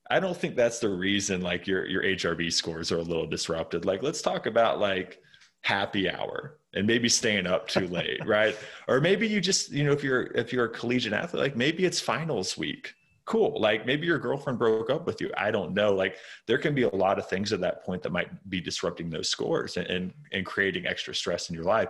[0.10, 3.86] I don't think that's the reason like your your HRV scores are a little disrupted.
[3.86, 5.22] Like let's talk about like
[5.62, 8.58] happy hour and maybe staying up too late, right?
[8.88, 11.86] Or maybe you just you know if you're if you're a collegiate athlete, like maybe
[11.86, 12.96] it's finals week
[13.30, 13.62] cool.
[13.62, 15.30] Like maybe your girlfriend broke up with you.
[15.38, 15.94] I don't know.
[15.94, 19.12] Like there can be a lot of things at that point that might be disrupting
[19.12, 21.90] those scores and, and, and creating extra stress in your life.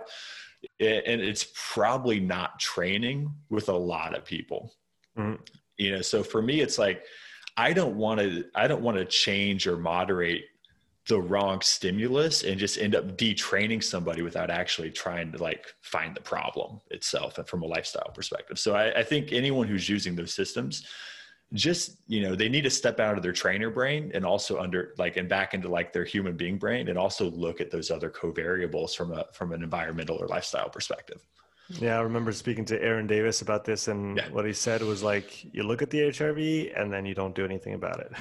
[0.78, 4.74] And it's probably not training with a lot of people.
[5.16, 5.42] Mm-hmm.
[5.78, 7.04] You know, so for me, it's like,
[7.60, 10.44] I don't want to, I don't want to change or moderate
[11.06, 16.16] the wrong stimulus and just end up detraining somebody without actually trying to like find
[16.16, 18.58] the problem itself and from a lifestyle perspective.
[18.58, 20.86] So I, I think anyone who's using those systems,
[21.52, 24.94] just you know they need to step out of their trainer brain and also under
[24.96, 28.08] like and back into like their human being brain and also look at those other
[28.08, 31.26] covariables from a from an environmental or lifestyle perspective
[31.78, 34.28] yeah i remember speaking to aaron davis about this and yeah.
[34.30, 37.44] what he said was like you look at the hrv and then you don't do
[37.44, 38.12] anything about it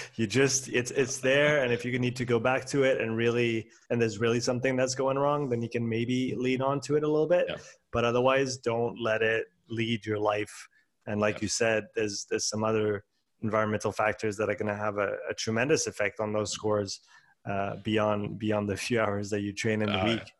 [0.16, 3.16] you just it's it's there and if you need to go back to it and
[3.16, 6.96] really and there's really something that's going wrong then you can maybe lean on to
[6.96, 7.56] it a little bit yeah.
[7.92, 10.68] but otherwise don't let it lead your life
[11.06, 11.42] and like yeah.
[11.42, 13.04] you said, there's there's some other
[13.42, 17.00] environmental factors that are going to have a, a, tremendous effect on those scores
[17.44, 20.32] uh, beyond beyond the few hours that you train in the uh, week.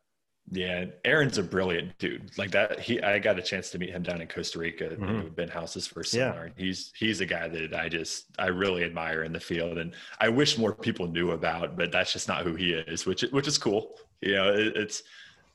[0.51, 2.37] Yeah, Aaron's a brilliant dude.
[2.37, 4.89] Like that, he I got a chance to meet him down in Costa Rica.
[4.89, 5.21] Mm-hmm.
[5.21, 6.47] We've been houses for a seminar.
[6.47, 6.63] Yeah.
[6.63, 10.29] He's he's a guy that I just I really admire in the field, and I
[10.29, 11.77] wish more people knew about.
[11.77, 13.95] But that's just not who he is, which which is cool.
[14.21, 15.03] You know, it, it's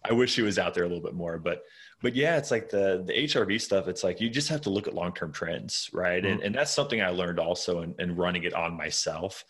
[0.04, 1.64] I wish he was out there a little bit more, but
[2.00, 3.88] but yeah, it's like the the HRV stuff.
[3.88, 6.22] It's like you just have to look at long term trends, right?
[6.22, 6.32] Mm-hmm.
[6.32, 9.44] And and that's something I learned also in, in running it on myself.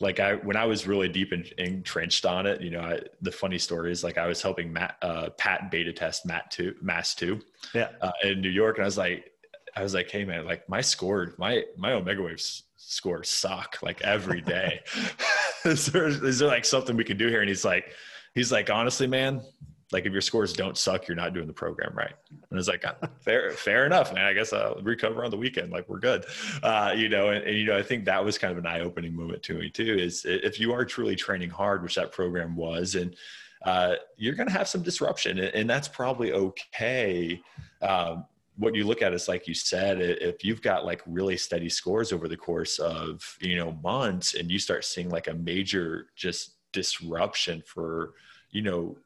[0.00, 3.32] Like I when I was really deep in, entrenched on it, you know, I, the
[3.32, 7.14] funny story is like I was helping Matt uh, Pat beta test Matt two MASS
[7.14, 7.40] two,
[7.74, 9.32] yeah, uh, in New York, and I was like,
[9.74, 14.00] I was like, hey man, like my score, my my Omega Waves scores suck like
[14.02, 14.80] every day.
[15.64, 17.40] is, there, is there like something we can do here?
[17.40, 17.92] And he's like,
[18.34, 19.42] he's like, honestly, man,
[19.90, 22.12] like if your scores don't suck, you're not doing the program right.
[22.50, 24.24] And it's like, uh, fair, fair enough, man.
[24.24, 25.72] I guess I'll recover on the weekend.
[25.72, 26.26] Like we're good.
[26.62, 28.80] Uh, you know, and, and, you know, I think that was kind of an eye
[28.80, 32.54] opening moment to me too, is if you are truly training hard, which that program
[32.54, 33.16] was, and
[33.64, 37.40] uh, you're going to have some disruption and, and that's probably okay.
[37.82, 38.26] Um,
[38.56, 42.12] what you look at is like you said, if you've got like really steady scores
[42.12, 46.56] over the course of, you know, months and you start seeing like a major just
[46.72, 48.14] disruption for,
[48.50, 48.96] you know,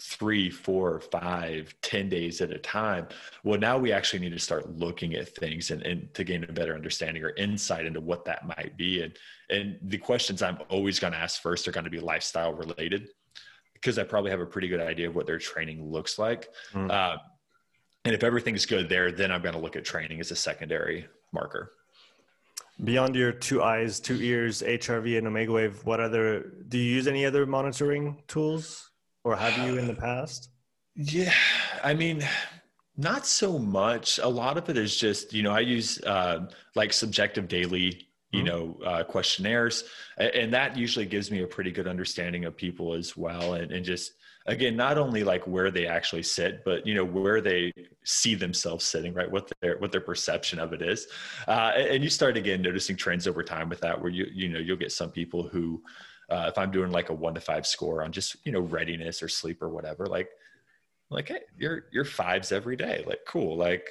[0.00, 3.08] three, four, five, ten days at a time.
[3.42, 6.52] Well, now we actually need to start looking at things and, and to gain a
[6.52, 9.02] better understanding or insight into what that might be.
[9.02, 9.16] And
[9.50, 13.08] and the questions I'm always going to ask first are going to be lifestyle related
[13.74, 16.48] because I probably have a pretty good idea of what their training looks like.
[16.72, 16.90] Mm.
[16.90, 17.18] Uh,
[18.04, 21.06] and if everything's good there, then I'm going to look at training as a secondary
[21.32, 21.72] marker.
[22.82, 27.08] Beyond your two eyes, two ears, HRV, and Omega Wave, what other do you use
[27.08, 28.87] any other monitoring tools?
[29.28, 30.50] Or have you in the past?
[30.94, 31.34] Yeah,
[31.84, 32.26] I mean,
[32.96, 34.18] not so much.
[34.18, 38.42] A lot of it is just, you know, I use uh, like subjective daily, you
[38.42, 38.46] mm-hmm.
[38.46, 39.84] know, uh, questionnaires,
[40.16, 43.84] and that usually gives me a pretty good understanding of people as well, and, and
[43.84, 44.12] just
[44.46, 47.72] again, not only like where they actually sit, but you know where they
[48.04, 49.30] see themselves sitting, right?
[49.30, 51.06] What their what their perception of it is,
[51.46, 54.58] uh, and you start again noticing trends over time with that, where you you know
[54.58, 55.82] you'll get some people who
[56.30, 59.22] uh, if I'm doing like a one to five score on just you know readiness
[59.22, 60.28] or sleep or whatever, like
[61.10, 63.88] like hey, you're you're fives every day, like cool, like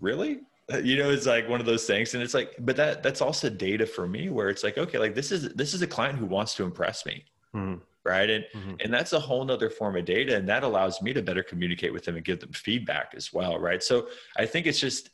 [0.00, 0.40] really,
[0.82, 3.50] you know, it's like one of those things, and it's like, but that that's also
[3.50, 6.26] data for me where it's like okay, like this is this is a client who
[6.26, 7.24] wants to impress me.
[7.54, 7.80] Mm-hmm.
[8.02, 8.30] Right.
[8.30, 8.74] And mm-hmm.
[8.80, 10.34] and that's a whole nother form of data.
[10.36, 13.58] And that allows me to better communicate with them and give them feedback as well.
[13.58, 13.82] Right.
[13.82, 15.10] So I think it's just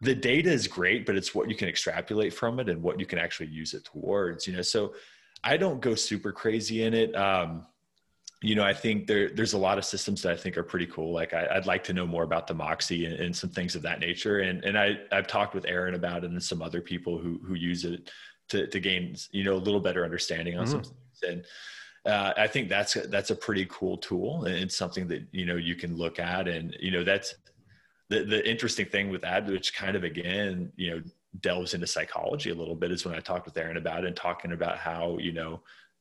[0.00, 3.06] the data is great, but it's what you can extrapolate from it and what you
[3.06, 4.46] can actually use it towards.
[4.46, 4.94] You know, so
[5.44, 7.14] I don't go super crazy in it.
[7.16, 7.66] Um,
[8.42, 10.86] you know, I think there there's a lot of systems that I think are pretty
[10.86, 11.12] cool.
[11.12, 13.82] Like I, would like to know more about the Moxy and, and, some things of
[13.82, 14.40] that nature.
[14.40, 17.54] And and I I've talked with Aaron about it and some other people who who
[17.54, 18.10] use it
[18.48, 20.72] to to gain you know a little better understanding on mm-hmm.
[20.72, 21.22] some things.
[21.22, 21.44] And
[22.04, 25.56] uh, I think that's that's a pretty cool tool and it's something that you know
[25.56, 26.48] you can look at.
[26.48, 27.36] And you know that's
[28.08, 31.02] the the interesting thing with that, which kind of again you know
[31.40, 34.16] delves into psychology a little bit is when I talked with Aaron about it and
[34.16, 35.60] talking about how, you know,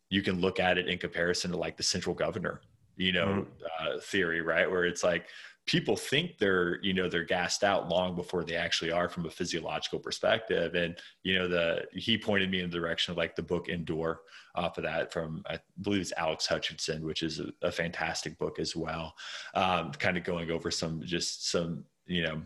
[0.10, 2.62] you can look at it in comparison to like the central governor,
[2.98, 3.96] you know, mm-hmm.
[3.96, 4.70] uh, theory, right?
[4.70, 5.28] Where it's like
[5.66, 9.30] people think they're, you know, they're gassed out long before they actually are from a
[9.30, 10.76] physiological perspective.
[10.76, 14.22] And, you know, the, he pointed me in the direction of like the book Endure
[14.56, 18.60] off of that from, I believe it's Alex Hutchinson, which is a, a fantastic book
[18.60, 19.14] as well.
[19.54, 22.42] Um, kind of going over some, just some, you know,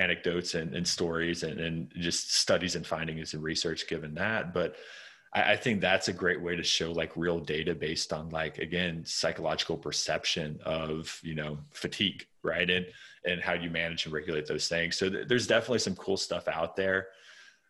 [0.00, 4.54] anecdotes and, and stories and, and, just studies and findings and research given that.
[4.54, 4.76] But
[5.34, 8.58] I, I, think that's a great way to show like real data based on like,
[8.58, 12.68] again, psychological perception of, you know, fatigue, right.
[12.68, 12.86] And,
[13.24, 14.96] and how you manage and regulate those things.
[14.96, 17.08] So th- there's definitely some cool stuff out there.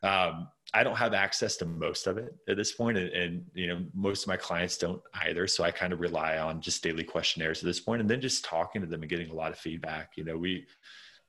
[0.03, 3.67] Um, I don't have access to most of it at this point, and, and, you
[3.67, 5.47] know most of my clients don't either.
[5.47, 8.45] So I kind of rely on just daily questionnaires at this point, and then just
[8.45, 10.13] talking to them and getting a lot of feedback.
[10.17, 10.67] You know, we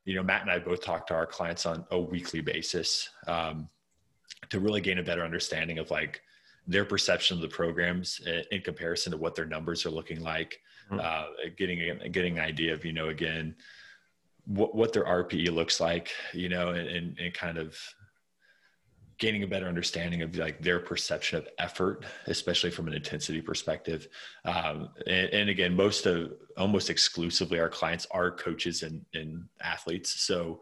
[0.05, 3.69] you know, Matt and I both talk to our clients on a weekly basis um,
[4.49, 6.21] to really gain a better understanding of like
[6.67, 8.21] their perception of the programs
[8.51, 10.59] in comparison to what their numbers are looking like.
[10.89, 10.99] Mm-hmm.
[11.03, 13.55] Uh, getting getting an idea of you know again
[14.45, 17.77] what what their RPE looks like, you know, and, and, and kind of
[19.21, 24.07] gaining a better understanding of like their perception of effort, especially from an intensity perspective.
[24.45, 30.09] Um, and, and, again, most of almost exclusively our clients are coaches and, and athletes.
[30.09, 30.61] So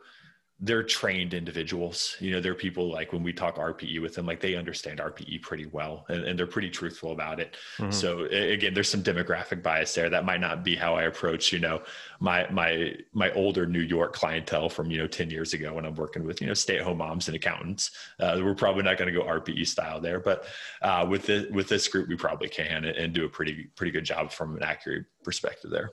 [0.61, 2.17] they're trained individuals.
[2.19, 5.41] You know, they're people like when we talk RPE with them, like they understand RPE
[5.41, 7.55] pretty well and, and they're pretty truthful about it.
[7.77, 7.91] Mm-hmm.
[7.91, 10.09] So again, there's some demographic bias there.
[10.09, 11.81] That might not be how I approach, you know,
[12.19, 15.95] my my my older New York clientele from, you know, 10 years ago when I'm
[15.95, 17.91] working with, you know, stay-at-home moms and accountants.
[18.19, 20.19] Uh, we're probably not going to go RPE style there.
[20.19, 20.45] But
[20.81, 23.91] uh, with this with this group, we probably can and, and do a pretty pretty
[23.91, 25.91] good job from an accurate perspective there.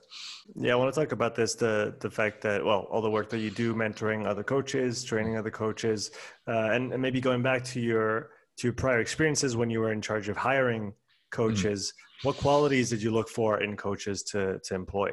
[0.55, 3.29] Yeah, I want to talk about this the the fact that well, all the work
[3.29, 6.11] that you do mentoring other coaches, training other coaches,
[6.47, 9.91] uh, and, and maybe going back to your to your prior experiences when you were
[9.91, 10.93] in charge of hiring
[11.31, 11.93] coaches.
[11.93, 12.25] Mm.
[12.25, 15.11] What qualities did you look for in coaches to to employ?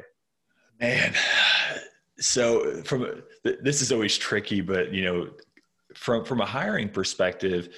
[0.79, 1.13] Man,
[2.19, 5.29] so from this is always tricky, but you know,
[5.93, 7.69] from from a hiring perspective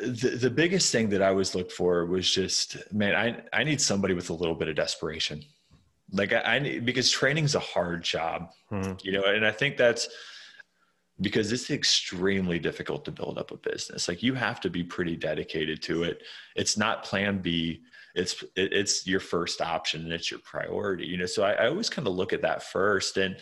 [0.00, 3.80] the, the biggest thing that I was looked for was just, man, I, I need
[3.80, 5.42] somebody with a little bit of desperation.
[6.12, 8.94] Like I, I need, because training's a hard job, mm-hmm.
[9.02, 10.08] you know, and I think that's
[11.20, 14.08] because it's extremely difficult to build up a business.
[14.08, 16.22] Like you have to be pretty dedicated to it.
[16.54, 17.82] It's not plan B.
[18.14, 21.26] It's, it, it's your first option and it's your priority, you know?
[21.26, 23.36] So I, I always kind of look at that first and,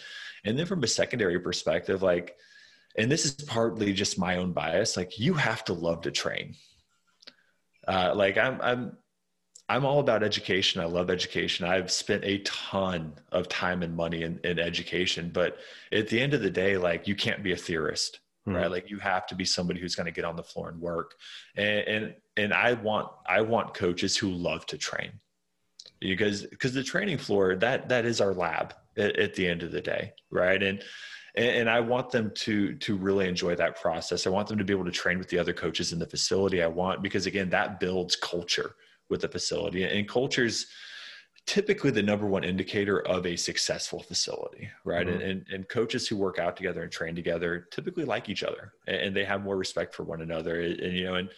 [0.44, 2.36] and then from a secondary perspective, like,
[2.96, 4.96] and this is partly just my own bias.
[4.96, 6.54] Like you have to love to train.
[7.86, 8.96] Uh, like i'm i'm
[9.68, 10.80] i'm all about education.
[10.80, 11.66] I love education.
[11.66, 15.58] I've spent a ton of time and money in, in education but
[15.92, 18.56] at the end of the day like you can't be a theorist mm-hmm.
[18.56, 18.70] right?
[18.70, 21.14] Like you have to be somebody who's going to get on the floor and work.
[21.56, 25.12] And, and and i want i want coaches who love to train.
[26.00, 29.72] Because because the training floor that that is our lab at, at the end of
[29.72, 30.62] the day right?
[30.62, 30.82] And
[31.36, 34.26] and, and, I want them to to really enjoy that process.
[34.26, 36.62] I want them to be able to train with the other coaches in the facility.
[36.62, 38.76] I want because again that builds culture
[39.10, 40.66] with the facility, and culture's
[41.46, 45.06] typically the number one indicator of a successful facility, right?
[45.06, 45.20] Mm-hmm.
[45.20, 48.96] And, and coaches who work out together and train together typically like each other, and,
[48.96, 50.60] and they have more respect for one another.
[50.60, 51.28] And, and you know, and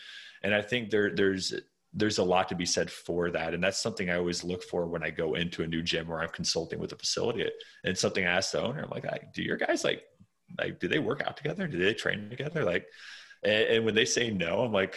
[0.43, 1.55] and I think there there's
[1.97, 3.55] there's a lot to be said for that.
[3.55, 6.21] And that's something I always look for when I go into a new gym or
[6.21, 7.51] I'm consulting with a facility.
[7.85, 10.05] And something I ask the owner, I'm like, do your guys like,
[10.59, 11.67] like, do they work out together?
[11.67, 12.65] Do they train together?
[12.65, 12.87] Like,
[13.43, 14.97] and, and when they say no, I'm like,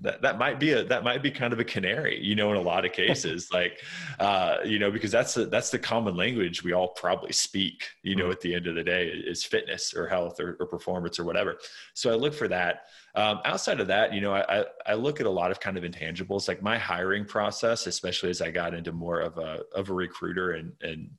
[0.00, 2.56] that, that might be a that might be kind of a canary you know in
[2.56, 3.80] a lot of cases like
[4.18, 8.16] uh you know because that's the that's the common language we all probably speak you
[8.16, 8.32] know mm-hmm.
[8.32, 11.56] at the end of the day is fitness or health or, or performance or whatever
[11.94, 12.86] so i look for that
[13.16, 15.84] um, outside of that you know I, I look at a lot of kind of
[15.84, 19.94] intangibles like my hiring process especially as i got into more of a of a
[19.94, 21.10] recruiter and and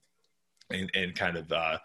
[0.70, 1.78] and, and kind of uh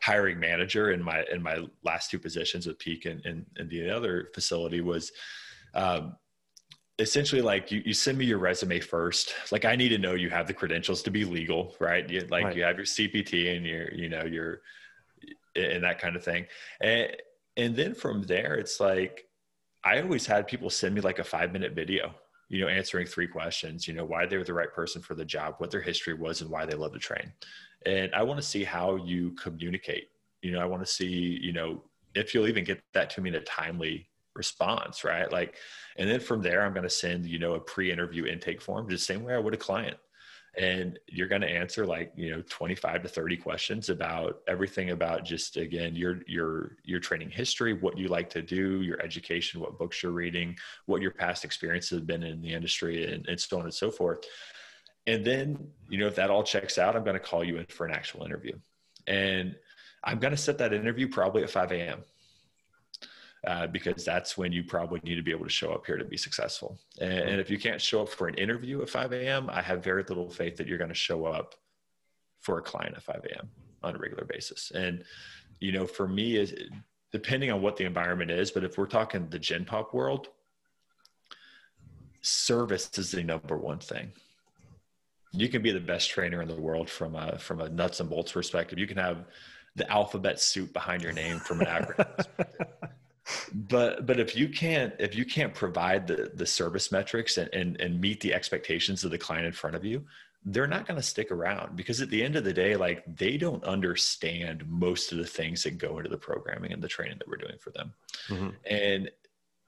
[0.00, 3.90] hiring manager in my in my last two positions with peak and, and, and the
[3.90, 5.12] other facility was
[5.74, 6.16] um,
[6.98, 9.34] essentially like you, you send me your resume first.
[9.50, 12.08] Like i need to know you have the credentials to be legal right?
[12.08, 12.56] You, like right.
[12.56, 14.60] you have your cpt and your you know your
[15.56, 16.46] and that kind of thing.
[16.80, 17.16] And
[17.56, 19.27] and then from there it's like
[19.88, 22.14] i always had people send me like a five minute video
[22.48, 25.24] you know answering three questions you know why they were the right person for the
[25.24, 27.32] job what their history was and why they love to train
[27.86, 30.08] and i want to see how you communicate
[30.42, 31.82] you know i want to see you know
[32.14, 34.08] if you'll even get that to me in a timely
[34.38, 35.30] response, right?
[35.30, 35.56] Like,
[35.98, 39.06] and then from there, I'm going to send, you know, a pre-interview intake form, just
[39.06, 39.96] the same way I would a client.
[40.58, 45.24] And you're going to answer like, you know, 25 to 30 questions about everything about
[45.24, 49.78] just, again, your, your, your training history, what you like to do, your education, what
[49.78, 50.56] books you're reading,
[50.86, 53.90] what your past experiences have been in the industry and, and so on and so
[53.90, 54.24] forth.
[55.06, 57.66] And then, you know, if that all checks out, I'm going to call you in
[57.66, 58.58] for an actual interview.
[59.06, 59.54] And
[60.02, 62.02] I'm going to set that interview probably at 5 a.m
[63.46, 66.04] uh, because that's when you probably need to be able to show up here to
[66.04, 66.78] be successful.
[67.00, 69.82] And, and if you can't show up for an interview at 5 a.m., I have
[69.84, 71.54] very little faith that you're going to show up
[72.40, 73.48] for a client at 5 a.m.
[73.82, 74.72] on a regular basis.
[74.74, 75.04] And,
[75.60, 76.52] you know, for me, is
[77.12, 80.28] depending on what the environment is, but if we're talking the Gen Pop world,
[82.20, 84.10] service is the number one thing.
[85.30, 88.08] You can be the best trainer in the world from a from a nuts and
[88.08, 88.78] bolts perspective.
[88.78, 89.26] You can have
[89.76, 92.68] the alphabet soup behind your name from an acronym perspective
[93.52, 97.80] but but if you can't if you can't provide the the service metrics and and,
[97.80, 100.04] and meet the expectations of the client in front of you
[100.44, 103.36] they're not going to stick around because at the end of the day like they
[103.36, 107.28] don't understand most of the things that go into the programming and the training that
[107.28, 107.92] we're doing for them.
[108.28, 108.48] Mm-hmm.
[108.70, 109.10] and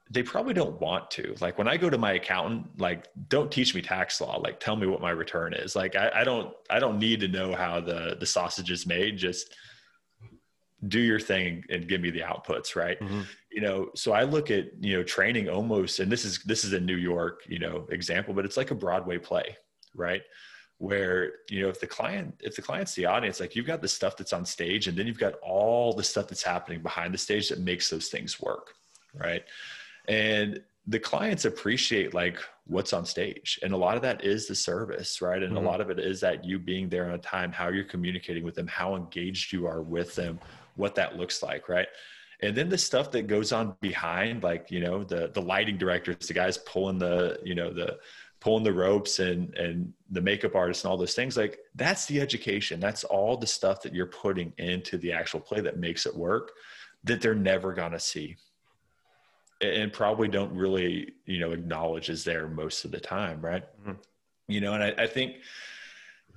[0.09, 1.35] they probably don't want to.
[1.39, 4.37] Like when i go to my accountant like don't teach me tax law.
[4.37, 5.75] Like tell me what my return is.
[5.75, 9.17] Like i, I don't i don't need to know how the the sausage is made.
[9.17, 9.55] Just
[10.87, 13.21] do your thing and give me the outputs right mm-hmm.
[13.51, 16.73] you know so i look at you know training almost and this is this is
[16.73, 19.55] a new york you know example but it's like a broadway play
[19.95, 20.23] right
[20.79, 23.87] where you know if the client if the client's the audience like you've got the
[23.87, 27.17] stuff that's on stage and then you've got all the stuff that's happening behind the
[27.17, 28.73] stage that makes those things work
[29.13, 29.43] right
[30.07, 34.55] and the clients appreciate like what's on stage and a lot of that is the
[34.55, 35.63] service right and mm-hmm.
[35.63, 38.55] a lot of it is that you being there on time how you're communicating with
[38.55, 40.39] them how engaged you are with them
[40.75, 41.87] what that looks like, right?
[42.41, 46.27] And then the stuff that goes on behind, like you know, the the lighting directors,
[46.27, 47.99] the guys pulling the you know the
[48.41, 52.19] pulling the ropes and and the makeup artists and all those things like that's the
[52.19, 56.15] education that's all the stuff that you're putting into the actual play that makes it
[56.15, 56.51] work
[57.03, 58.35] that they're never going to see
[59.61, 63.93] and probably don't really you know acknowledge is there most of the time right mm-hmm.
[64.47, 65.35] you know and I, I, think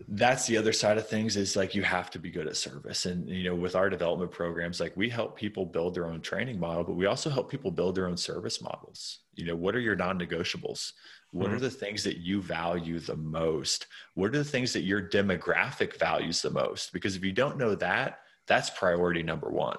[0.09, 3.07] that's the other side of things is like you have to be good at service.
[3.07, 6.59] And you know with our development programs like we help people build their own training
[6.59, 9.20] model but we also help people build their own service models.
[9.34, 10.92] You know what are your non-negotiables?
[11.30, 11.57] What mm-hmm.
[11.57, 13.86] are the things that you value the most?
[14.14, 16.92] What are the things that your demographic values the most?
[16.92, 19.78] Because if you don't know that that's priority number one.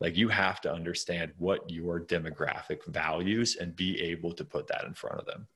[0.00, 4.84] Like you have to understand what your demographic values and be able to put that
[4.84, 5.46] in front of them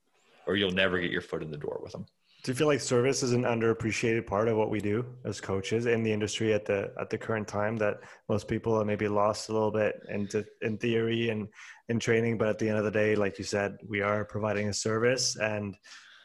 [0.46, 2.06] or you'll never get your foot in the door with them
[2.45, 5.86] do you feel like service is an underappreciated part of what we do as coaches
[5.86, 9.49] in the industry at the at the current time that most people are maybe lost
[9.49, 11.49] a little bit into in theory and
[11.89, 14.68] in training, but at the end of the day, like you said, we are providing
[14.68, 15.76] a service and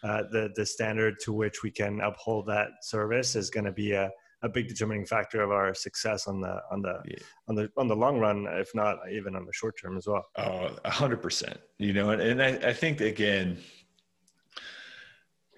[0.03, 3.93] uh, the the standard to which we can uphold that service is going to be
[3.93, 4.11] a,
[4.43, 7.15] a big determining factor of our success on the on the yeah.
[7.47, 10.25] on the on the long run, if not even on the short term as well.
[10.37, 11.57] Oh, a hundred percent.
[11.79, 13.57] You know, and, and I, I think again,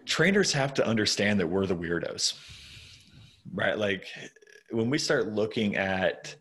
[0.05, 2.33] trainers have to understand that we're the weirdos,
[3.53, 3.77] right?
[3.77, 4.07] Like
[4.71, 6.35] when we start looking at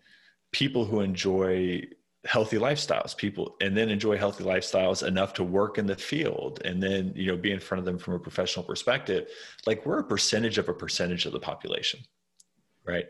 [0.53, 1.83] people who enjoy
[2.27, 6.83] healthy lifestyles people and then enjoy healthy lifestyles enough to work in the field and
[6.83, 9.29] then you know be in front of them from a professional perspective
[9.67, 12.01] like we're a percentage of a percentage of the population
[12.85, 13.07] right?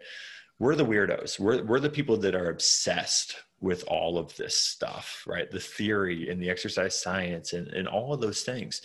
[0.58, 1.38] We're the weirdos.
[1.38, 5.50] We're, we're the people that are obsessed with all of this stuff right?
[5.50, 8.82] The theory and the exercise science and, and all of those things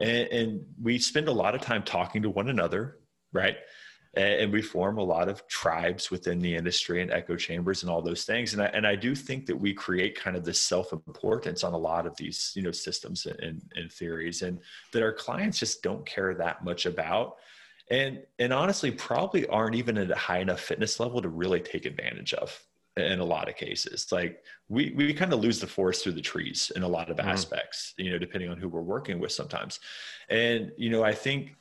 [0.00, 2.98] and, and we spend a lot of time talking to one another
[3.36, 3.56] right?
[4.14, 8.00] And we form a lot of tribes within the industry and echo chambers and all
[8.00, 8.54] those things.
[8.54, 11.78] And I, and I do think that we create kind of this self-importance on a
[11.78, 14.58] lot of these you know systems and, and theories and
[14.94, 17.36] that our clients just don't care that much about.
[17.90, 21.84] And and honestly probably aren't even at a high enough fitness level to really take
[21.84, 22.58] advantage of
[22.96, 24.10] in a lot of cases.
[24.10, 27.16] Like we we kind of lose the forest through the trees in a lot of
[27.16, 27.28] mm-hmm.
[27.28, 29.80] aspects you know depending on who we're working with sometimes.
[30.28, 31.56] And you know i think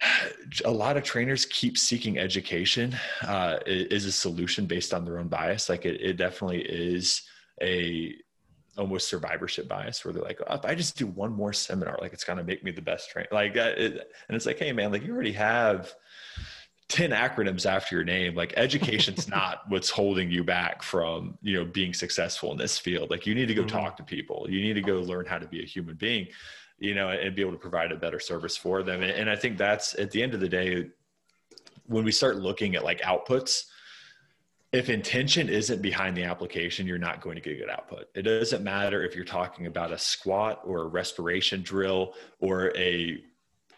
[0.64, 5.28] a lot of trainers keep seeking education uh, is a solution based on their own
[5.28, 5.68] bias.
[5.68, 7.22] Like it, it definitely is
[7.62, 8.14] a
[8.78, 12.12] almost survivorship bias where they're like oh, if i just do one more seminar like
[12.12, 14.72] it's going to make me the best trainer like that it, and it's like hey
[14.72, 15.92] man like you already have
[16.90, 21.64] 10 acronyms after your name like education's not what's holding you back from you know
[21.64, 23.78] being successful in this field like you need to go mm-hmm.
[23.78, 26.26] talk to people you need to go learn how to be a human being
[26.78, 29.36] you know and be able to provide a better service for them and, and i
[29.36, 30.86] think that's at the end of the day
[31.86, 33.66] when we start looking at like outputs
[34.72, 38.08] if intention isn't behind the application, you're not going to get a good output.
[38.14, 43.20] It doesn't matter if you're talking about a squat or a respiration drill or a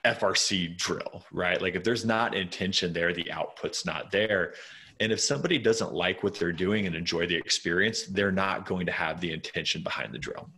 [0.05, 1.61] FRC drill, right?
[1.61, 4.55] Like if there's not intention there, the output's not there.
[5.01, 8.87] And if somebody doesn't like what they're doing and enjoy the experience, they're not going
[8.87, 10.49] to have the intention behind the drill.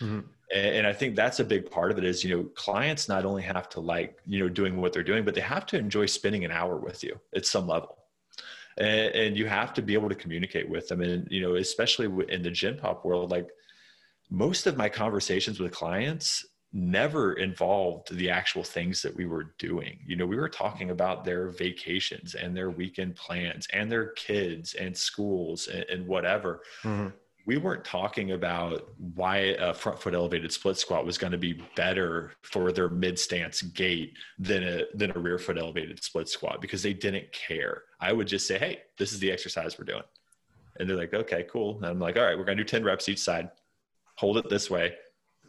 [0.00, 0.20] Mm-hmm.
[0.54, 3.42] And I think that's a big part of it is, you know, clients not only
[3.42, 6.44] have to like, you know, doing what they're doing, but they have to enjoy spending
[6.44, 7.96] an hour with you at some level.
[8.76, 11.00] And, and you have to be able to communicate with them.
[11.00, 13.48] And, you know, especially in the Gen Pop world, like
[14.30, 19.98] most of my conversations with clients never involved the actual things that we were doing.
[20.06, 24.74] You know, we were talking about their vacations and their weekend plans and their kids
[24.74, 26.62] and schools and, and whatever.
[26.82, 27.08] Mm-hmm.
[27.44, 31.60] We weren't talking about why a front foot elevated split squat was going to be
[31.74, 36.60] better for their mid stance gait than a than a rear foot elevated split squat
[36.60, 37.82] because they didn't care.
[38.00, 40.04] I would just say, "Hey, this is the exercise we're doing,"
[40.78, 42.84] and they're like, "Okay, cool." And I'm like, "All right, we're going to do ten
[42.84, 43.50] reps each side.
[44.18, 44.94] Hold it this way.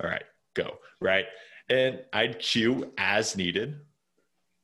[0.02, 0.24] All right,
[0.54, 1.26] go, right?
[1.70, 3.80] And I'd cue as needed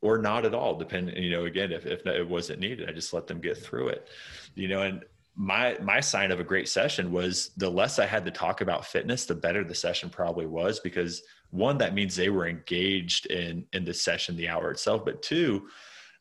[0.01, 3.13] or not at all, depending, you know, again, if, if it wasn't needed, I just
[3.13, 4.07] let them get through it,
[4.55, 5.03] you know, and
[5.35, 8.85] my, my sign of a great session was the less I had to talk about
[8.85, 13.65] fitness, the better the session probably was because one, that means they were engaged in,
[13.73, 15.67] in the session, the hour itself, but two,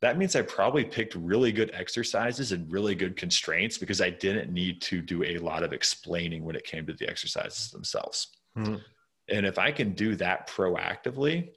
[0.01, 4.53] that means I probably picked really good exercises and really good constraints because I didn't
[4.53, 8.29] need to do a lot of explaining when it came to the exercises themselves.
[8.57, 8.77] Mm-hmm.
[9.29, 11.51] And if I can do that proactively,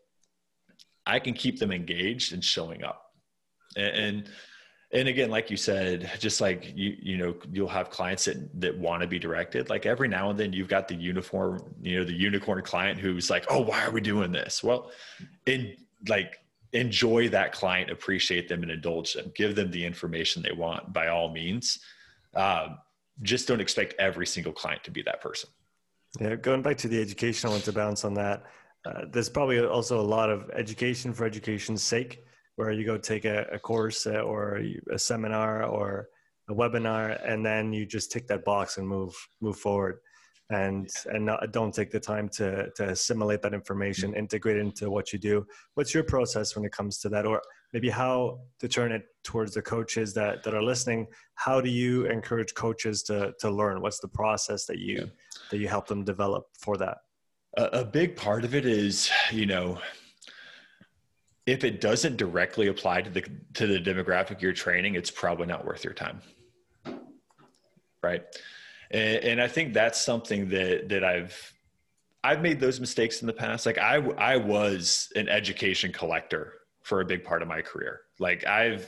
[1.05, 3.13] I can keep them engaged and showing up.
[3.75, 4.29] And, and
[4.93, 8.77] and again like you said just like you you know you'll have clients that that
[8.77, 9.69] want to be directed.
[9.69, 13.29] Like every now and then you've got the uniform you know the unicorn client who's
[13.29, 14.63] like oh why are we doing this?
[14.63, 14.91] Well
[15.45, 15.75] in
[16.07, 16.39] like
[16.73, 19.31] enjoy that client appreciate them and indulge them.
[19.35, 21.79] Give them the information they want by all means.
[22.35, 22.77] Um,
[23.21, 25.49] just don't expect every single client to be that person
[26.19, 28.43] yeah, going back to the education, I want to bounce on that.
[28.83, 32.23] Uh, there's probably also a lot of education for education's sake,
[32.55, 36.09] where you go take a, a course uh, or a seminar or
[36.49, 39.99] a webinar, and then you just tick that box and move move forward.
[40.51, 44.91] and and not, don't take the time to to assimilate that information, integrate it into
[44.91, 45.45] what you do.
[45.75, 47.41] What's your process when it comes to that, or
[47.73, 51.07] maybe how to turn it towards the coaches that that are listening?
[51.35, 53.81] How do you encourage coaches to to learn?
[53.81, 55.05] What's the process that you yeah.
[55.51, 57.03] That you help them develop for that?
[57.55, 59.79] A, a big part of it is, you know,
[61.45, 63.21] if it doesn't directly apply to the
[63.53, 66.21] to the demographic you're training, it's probably not worth your time.
[68.03, 68.23] Right.
[68.89, 71.53] And, and I think that's something that that I've
[72.23, 73.65] I've made those mistakes in the past.
[73.65, 78.01] Like I I was an education collector for a big part of my career.
[78.19, 78.87] Like I've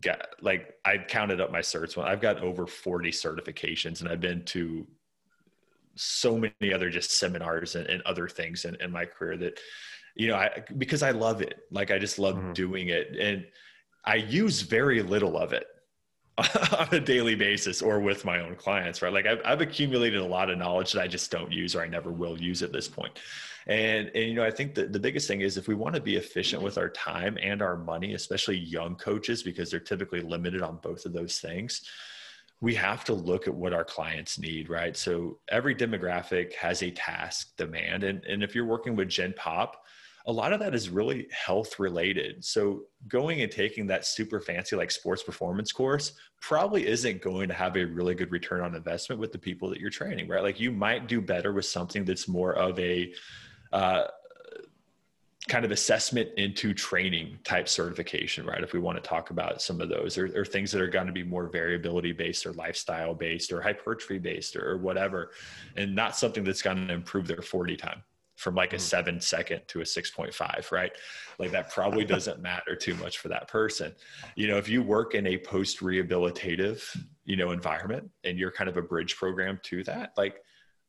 [0.00, 2.02] got like I've counted up my certs.
[2.02, 4.86] I've got over 40 certifications and I've been to
[5.94, 9.58] so many other just seminars and, and other things in, in my career that
[10.14, 11.60] you know, I because I love it.
[11.70, 12.52] Like I just love mm-hmm.
[12.52, 13.46] doing it, and
[14.04, 15.66] I use very little of it
[16.38, 19.02] on a daily basis or with my own clients.
[19.02, 19.12] Right?
[19.12, 21.86] Like I've, I've accumulated a lot of knowledge that I just don't use or I
[21.86, 22.90] never will use at this.
[23.66, 26.00] And and you know, I think that the biggest thing is if we want to
[26.00, 30.62] be efficient with our time and our money, especially young coaches, because they're typically limited
[30.62, 31.82] on both of those things
[32.60, 34.96] we have to look at what our clients need, right?
[34.96, 38.04] So every demographic has a task demand.
[38.04, 39.82] And, and if you're working with Gen Pop,
[40.26, 42.44] a lot of that is really health related.
[42.44, 47.54] So going and taking that super fancy like sports performance course probably isn't going to
[47.54, 50.42] have a really good return on investment with the people that you're training, right?
[50.42, 53.12] Like you might do better with something that's more of a
[53.72, 54.04] uh,
[55.48, 58.62] kind of assessment into training type certification, right?
[58.62, 61.06] If we want to talk about some of those or, or things that are going
[61.06, 65.30] to be more variability based or lifestyle based or hypertrophy based or, or whatever,
[65.76, 68.02] and not something that's going to improve their 40 time
[68.36, 68.82] from like a mm-hmm.
[68.82, 70.92] seven second to a 6.5, right?
[71.38, 73.92] Like that probably doesn't matter too much for that person.
[74.34, 76.82] You know, if you work in a post rehabilitative,
[77.24, 80.42] you know, environment and you're kind of a bridge program to that, like,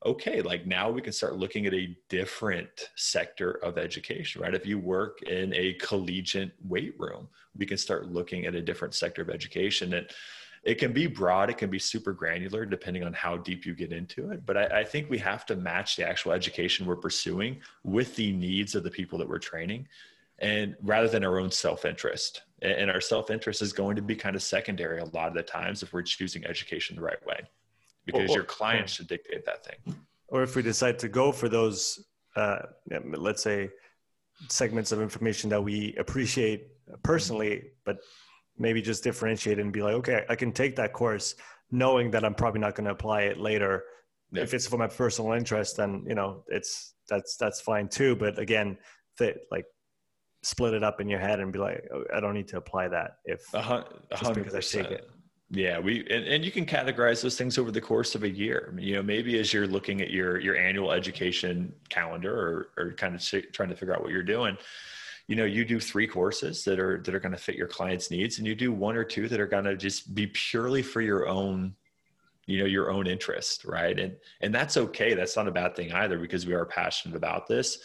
[0.05, 4.55] okay, like now we can start looking at a different sector of education, right?
[4.55, 8.95] If you work in a collegiate weight room, we can start looking at a different
[8.95, 9.93] sector of education.
[9.93, 10.07] And
[10.63, 13.91] it can be broad it can be super granular depending on how deep you get
[13.91, 17.59] into it but I, I, think we have to match the actual education we're pursuing
[17.83, 19.87] with the needs of the people that we're training
[20.39, 24.43] and rather than our own self-interest and our self-interest is going to be kind of
[24.43, 27.39] secondary a lot of the times if we're choosing education the right way
[28.05, 29.95] because your client should dictate that thing
[30.27, 32.03] or if we decide to go for those
[32.35, 32.59] uh,
[33.17, 33.69] let's say
[34.49, 36.67] segments of information that we appreciate
[37.03, 37.97] personally but
[38.61, 41.35] maybe just differentiate and be like, okay, I can take that course
[41.71, 43.83] knowing that I'm probably not going to apply it later.
[44.31, 44.43] Yeah.
[44.43, 48.15] If it's for my personal interest, then you know it's that's that's fine too.
[48.15, 48.77] But again,
[49.17, 49.65] that like
[50.43, 52.87] split it up in your head and be like, oh, I don't need to apply
[52.89, 55.01] that if just because I hundred percent.
[55.53, 58.73] Yeah, we and, and you can categorize those things over the course of a year.
[58.79, 63.15] You know, maybe as you're looking at your your annual education calendar or or kind
[63.15, 64.57] of trying to figure out what you're doing,
[65.27, 68.09] you know you do three courses that are that are going to fit your client's
[68.09, 71.01] needs and you do one or two that are going to just be purely for
[71.01, 71.75] your own
[72.47, 73.99] you know your own interest right?
[73.99, 75.13] And and that's okay.
[75.15, 77.79] That's not a bad thing either because we are passionate about this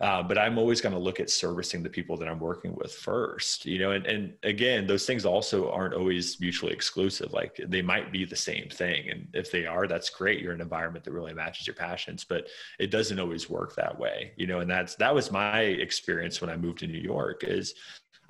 [0.00, 2.92] uh, but I'm always going to look at servicing the people that I'm working with
[2.92, 7.32] first, you know, and, and again, those things also aren't always mutually exclusive.
[7.32, 9.10] Like they might be the same thing.
[9.10, 10.40] And if they are, that's great.
[10.40, 13.98] You're in an environment that really matches your passions, but it doesn't always work that
[13.98, 17.44] way, you know, and that's, that was my experience when I moved to New York
[17.44, 17.74] is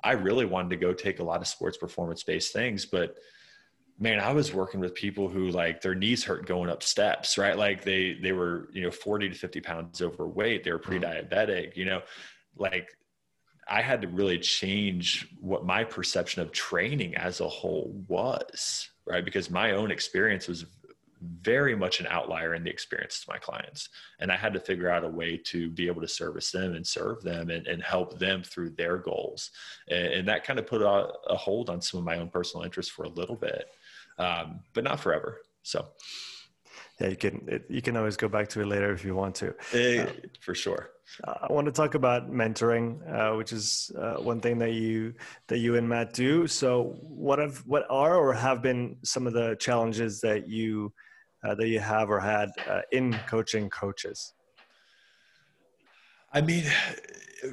[0.03, 3.15] I really wanted to go take a lot of sports performance based things, but
[3.99, 7.57] man, I was working with people who like their knees hurt going up steps, right?
[7.57, 10.99] Like they they were, you know, 40 to 50 pounds overweight, they were mm-hmm.
[10.99, 12.01] pre-diabetic, you know,
[12.57, 12.95] like
[13.67, 19.25] I had to really change what my perception of training as a whole was, right?
[19.25, 20.65] Because my own experience was
[21.21, 23.89] very much an outlier in the experiences of my clients.
[24.19, 26.85] And I had to figure out a way to be able to service them and
[26.85, 29.51] serve them and, and help them through their goals.
[29.89, 32.63] And, and that kind of put a, a, hold on some of my own personal
[32.63, 33.67] interests for a little bit
[34.17, 35.41] um, but not forever.
[35.63, 35.87] So,
[36.99, 39.49] yeah, you can you can always go back to it later if you want to.
[39.73, 40.07] Uh,
[40.39, 40.91] for sure.
[41.23, 45.13] I want to talk about mentoring, uh, which is uh, one thing that you
[45.47, 46.47] that you and Matt do.
[46.47, 50.91] So, what have what are or have been some of the challenges that you
[51.43, 54.33] uh, that you have or had uh, in coaching coaches?
[56.33, 56.65] I mean,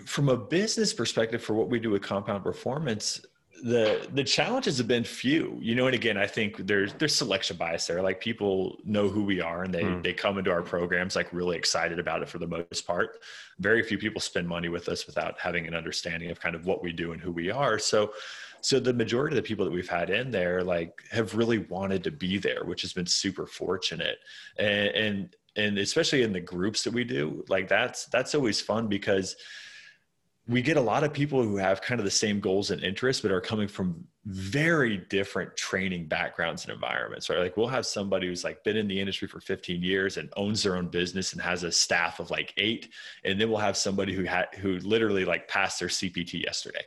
[0.04, 3.24] from a business perspective, for what we do with Compound Performance,
[3.62, 7.56] the the challenges have been few you know and again i think there's there's selection
[7.56, 8.02] bias there.
[8.02, 10.02] Like people know who we are and they mm.
[10.02, 13.20] they come into our programs like really excited about it for the most part.
[13.58, 16.82] Very few people spend money with us without having an understanding of kind of what
[16.82, 17.78] we do and who we are.
[17.78, 18.12] So
[18.60, 22.04] so the majority of the people that we've had in there like have really wanted
[22.04, 24.18] to be there which has been super fortunate.
[24.58, 28.88] And and, and especially in the groups that we do like that's that's always fun
[28.88, 29.36] because
[30.46, 33.22] we get a lot of people who have kind of the same goals and interests,
[33.22, 37.30] but are coming from very different training backgrounds and environments.
[37.30, 37.38] Right?
[37.38, 40.62] Like we'll have somebody who's like been in the industry for 15 years and owns
[40.62, 42.90] their own business and has a staff of like eight,
[43.24, 46.84] and then we'll have somebody who had who literally like passed their CPT yesterday,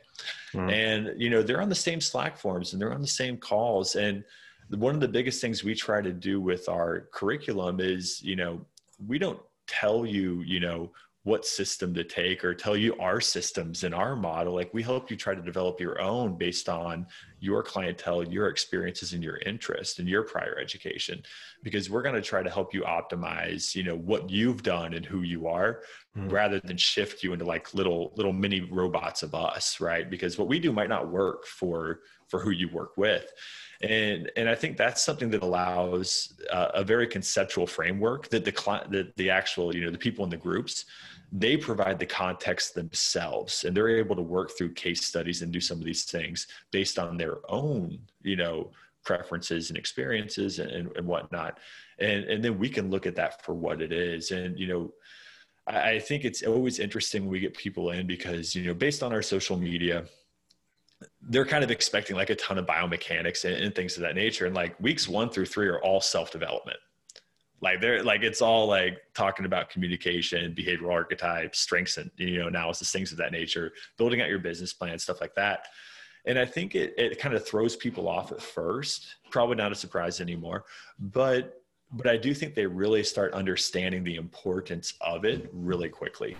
[0.52, 0.70] mm-hmm.
[0.70, 3.96] and you know they're on the same Slack forms and they're on the same calls.
[3.96, 4.22] And
[4.70, 8.60] one of the biggest things we try to do with our curriculum is you know
[9.04, 10.90] we don't tell you you know
[11.28, 14.54] what system to take or tell you our systems and our model.
[14.54, 17.06] Like we help you try to develop your own based on
[17.38, 21.22] your clientele, your experiences and your interest and your prior education,
[21.62, 25.04] because we're going to try to help you optimize, you know, what you've done and
[25.04, 25.82] who you are
[26.16, 26.32] mm.
[26.32, 29.80] rather than shift you into like little, little mini robots of us.
[29.82, 30.08] Right.
[30.08, 33.30] Because what we do might not work for, for who you work with
[33.80, 38.52] and and I think that's something that allows uh, a very conceptual framework that the
[38.52, 40.86] client, that the actual you know the people in the groups
[41.30, 45.60] they provide the context themselves and they're able to work through case studies and do
[45.60, 48.70] some of these things based on their own you know
[49.04, 51.58] preferences and experiences and, and, and whatnot.
[51.98, 54.32] And and then we can look at that for what it is.
[54.32, 54.92] And you know
[55.66, 59.02] I, I think it's always interesting when we get people in because you know based
[59.02, 60.04] on our social media
[61.22, 64.46] they're kind of expecting like a ton of biomechanics and, and, things of that nature.
[64.46, 66.78] And like weeks one through three are all self development.
[67.60, 72.48] Like they're like it's all like talking about communication, behavioral archetypes, strengths, and you know
[72.48, 75.66] analysis, things of that nature, building out your business plan, stuff like that.
[76.24, 79.16] And I think it it kind of throws people off at first.
[79.30, 80.64] Probably not a surprise anymore,
[80.98, 86.36] but but I do think they really start understanding the importance of it really quickly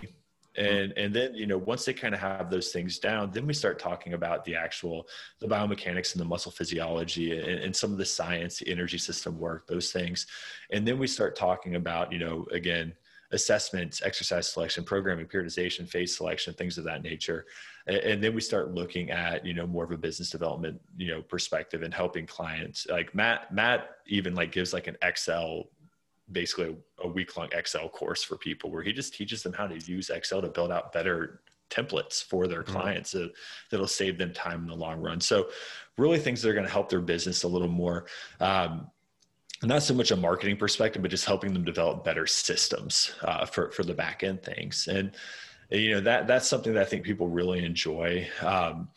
[0.58, 0.68] Uh-huh.
[0.68, 3.54] and and then you know once they kind of have those things down then we
[3.54, 5.06] start talking about the actual
[5.40, 9.38] the biomechanics and the muscle physiology and, and, some of the science the energy system
[9.38, 10.26] work those things.
[10.72, 12.94] And then we start talking about you know again
[13.32, 17.44] assessments exercise selection programming periodization phase selection things of that nature.
[17.86, 21.08] And, and then we start looking at you know more of a business development you
[21.08, 22.86] know perspective and helping clients.
[22.88, 25.68] Like matt matt even like gives like an excel
[26.32, 29.78] basically a week long Excel course for people where he just teaches them how to
[29.90, 32.72] use Excel to build out better templates for their mm-hmm.
[32.72, 33.28] clients mm-hmm.
[33.70, 35.20] that'll save them time in the long run.
[35.20, 35.48] So,
[35.96, 38.06] really things that are going to help their business a little more.
[38.40, 38.90] Um,
[39.64, 43.70] not so much a marketing perspective, but just helping them develop better systems uh, for
[43.72, 44.88] for the back end things.
[44.88, 45.12] And
[45.70, 48.28] you know that that's something that I think people really enjoy.
[48.40, 48.88] Um,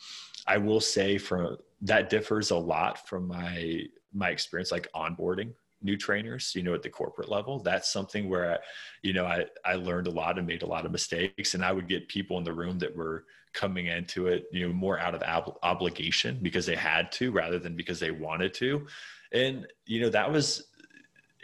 [0.48, 5.54] I will say from that differs a lot from my my experience like onboarding
[5.84, 8.58] new trainers you know at the corporate level that's something where I,
[9.02, 11.72] you know I, I learned a lot and made a lot of mistakes and i
[11.72, 15.16] would get people in the room that were coming into it you know more out
[15.16, 18.86] of ob- obligation because they had to rather than because they wanted to.
[19.34, 20.68] And you know that was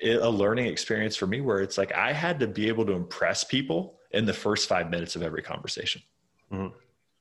[0.03, 3.43] a learning experience for me where it's like i had to be able to impress
[3.43, 6.01] people in the first five minutes of every conversation.
[6.51, 6.67] Mm-hmm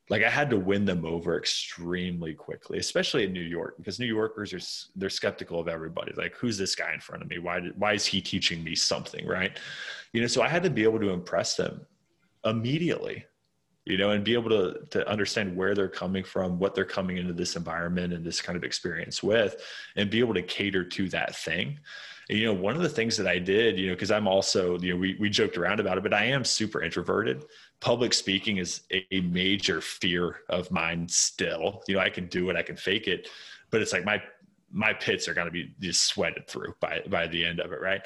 [0.09, 4.07] like I had to win them over extremely quickly, especially in New York, because New
[4.07, 4.61] Yorkers are
[4.95, 6.13] they're skeptical of everybody.
[6.17, 7.39] Like, who's this guy in front of me?
[7.39, 9.27] Why did, why is he teaching me something?
[9.27, 9.59] Right?
[10.13, 11.87] You know, so I had to be able to impress them
[12.45, 13.25] immediately,
[13.85, 17.17] you know, and be able to to understand where they're coming from, what they're coming
[17.17, 19.57] into this environment and this kind of experience with,
[19.97, 21.81] and be able to cater to that thing.
[22.29, 24.93] You know, one of the things that I did, you know, because I'm also, you
[24.93, 27.45] know, we we joked around about it, but I am super introverted
[27.81, 31.83] public speaking is a major fear of mine still.
[31.87, 33.29] You know, I can do it, I can fake it,
[33.71, 34.23] but it's like my
[34.73, 37.81] my pits are going to be just sweated through by by the end of it,
[37.81, 38.03] right?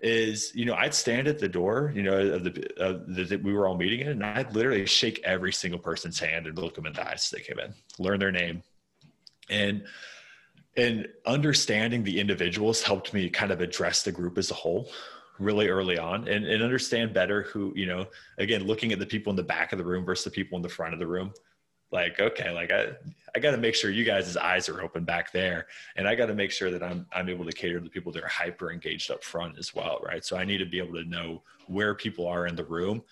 [0.00, 3.42] Is you know I'd stand at the door, you know, of the, of the that
[3.42, 6.74] we were all meeting in, and I'd literally shake every single person's hand and look
[6.74, 8.62] them in the eyes as they came in, learn their name,
[9.50, 9.84] and
[10.76, 14.88] and understanding the individuals helped me kind of address the group as a whole
[15.38, 18.06] really early on and, and understand better who you know
[18.38, 20.62] again looking at the people in the back of the room versus the people in
[20.62, 21.32] the front of the room.
[21.92, 22.92] Like okay like i
[23.34, 25.66] i got to make sure you guys' eyes are open back there.
[25.96, 28.12] And i got to make sure that i'm i'm able to cater to the people
[28.12, 30.24] that are hyper engaged up front as well right?
[30.24, 33.02] So i need to be able to know where people are in the room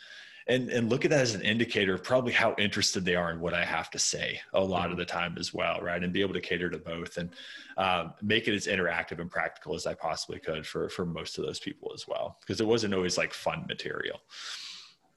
[0.49, 3.40] and and look at that as an indicator of probably how interested they are in
[3.40, 5.01] what I have to say a lot of mm-hmm.
[5.01, 6.03] the time as well, right?
[6.03, 7.30] And be able to cater to both and
[7.76, 11.44] um, make it as interactive and practical as I possibly could for for most of
[11.44, 14.20] those people as well, because it wasn't always like fun material.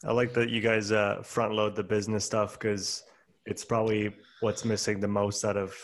[0.03, 3.03] I like that you guys uh, front load the business stuff because
[3.45, 5.75] it's probably what's missing the most out of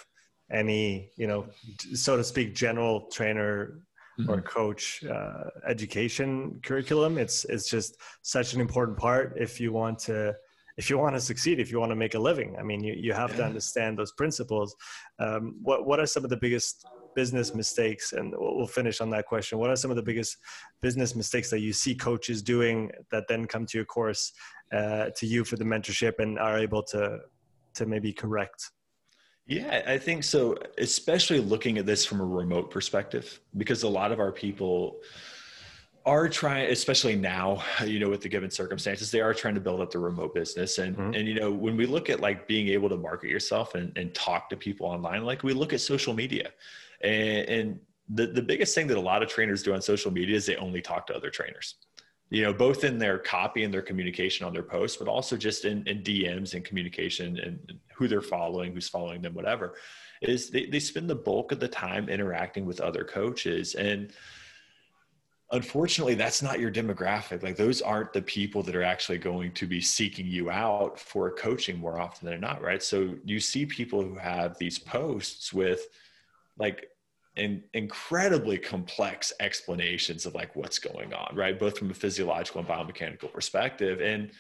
[0.49, 1.45] any you know
[1.93, 3.79] so to speak general trainer.
[4.27, 7.17] Or coach uh, education curriculum.
[7.17, 10.35] It's it's just such an important part if you want to
[10.77, 12.55] if you want to succeed if you want to make a living.
[12.59, 14.75] I mean you, you have to understand those principles.
[15.19, 16.85] Um, what, what are some of the biggest
[17.15, 18.13] business mistakes?
[18.13, 19.57] And we'll finish on that question.
[19.57, 20.37] What are some of the biggest
[20.81, 24.33] business mistakes that you see coaches doing that then come to your course
[24.71, 27.19] uh, to you for the mentorship and are able to
[27.75, 28.71] to maybe correct
[29.47, 34.11] yeah, I think so, especially looking at this from a remote perspective, because a lot
[34.11, 34.97] of our people
[36.05, 39.81] are trying, especially now, you know, with the given circumstances, they are trying to build
[39.81, 40.77] up the remote business.
[40.77, 41.13] And, mm-hmm.
[41.13, 44.13] and, you know, when we look at like being able to market yourself and, and
[44.13, 46.51] talk to people online, like we look at social media
[47.01, 47.79] and, and
[48.09, 50.55] the, the biggest thing that a lot of trainers do on social media is they
[50.57, 51.75] only talk to other trainers
[52.29, 55.63] you know, both in their copy and their communication on their posts, but also just
[55.65, 59.75] in, in DMs and communication and who they're following, who's following them, whatever,
[60.21, 63.75] is they, they spend the bulk of the time interacting with other coaches.
[63.75, 64.11] And
[65.51, 67.43] unfortunately, that's not your demographic.
[67.43, 71.31] Like those aren't the people that are actually going to be seeking you out for
[71.31, 72.83] coaching more often than not, right?
[72.83, 75.87] So you see people who have these posts with
[76.57, 76.89] like
[77.37, 81.57] in, incredibly complex explanations of like what's going on, right?
[81.57, 84.01] Both from a physiological and biomechanical perspective.
[84.01, 84.31] And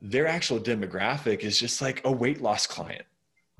[0.00, 3.04] their actual demographic is just like a weight loss client,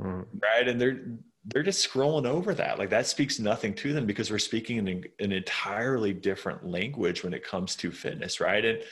[0.01, 0.25] mm.
[0.43, 0.69] right?
[0.69, 1.01] And they're
[1.45, 2.79] they're just scrolling over that.
[2.79, 7.33] Like that speaks nothing to them because we're speaking in an entirely different language when
[7.33, 8.65] it comes to fitness, right?
[8.65, 8.83] And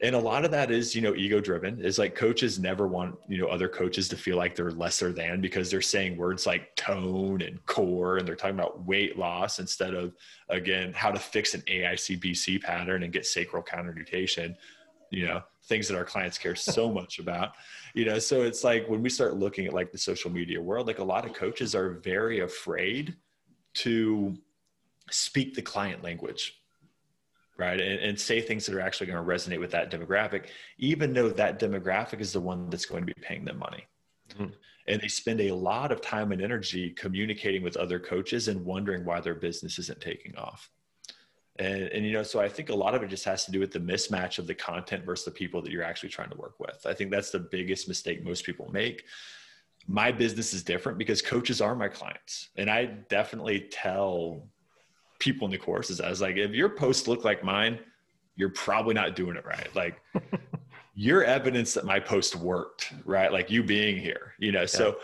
[0.00, 3.16] and a lot of that is you know ego driven is like coaches never want
[3.28, 6.74] you know other coaches to feel like they're lesser than because they're saying words like
[6.76, 10.14] tone and core and they're talking about weight loss instead of
[10.48, 14.56] again how to fix an aicbc pattern and get sacral counternutation
[15.10, 17.52] you know things that our clients care so much about
[17.94, 18.18] you know?
[18.18, 21.04] So it's like when we start looking at like the social media world like a
[21.04, 23.16] lot of coaches are very afraid
[23.74, 24.36] to
[25.10, 26.60] speak the client language
[27.56, 27.80] right?
[27.80, 30.46] And, and say things that are actually going to resonate with that demographic
[30.78, 33.86] even though that demographic is the one that's going to be paying them money.
[34.30, 34.46] Mm-hmm.
[34.88, 39.04] and they spend a lot of time and energy communicating with other coaches and wondering
[39.04, 40.70] why their business isn't taking off.
[41.58, 43.60] And, and you know so i think a lot of it just has to do
[43.60, 46.58] with the mismatch of the content versus the people that you're actually trying to work
[46.58, 46.84] with.
[46.86, 49.04] I think that's the biggest mistake most people make.
[49.86, 54.48] My business is different because coaches are my clients and i definitely tell
[55.18, 56.00] people in the courses.
[56.00, 57.78] I was like, if your posts look like mine,
[58.36, 59.68] you're probably not doing it right.
[59.74, 60.00] Like
[60.94, 63.32] you're evidence that my post worked, right?
[63.32, 64.60] Like you being here, you know.
[64.60, 64.66] Yeah.
[64.66, 64.96] So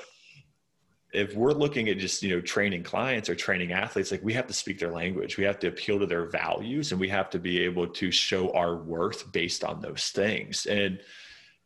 [1.13, 4.47] if we're looking at just, you know, training clients or training athletes, like we have
[4.47, 5.37] to speak their language.
[5.37, 8.53] We have to appeal to their values and we have to be able to show
[8.53, 10.67] our worth based on those things.
[10.67, 11.01] And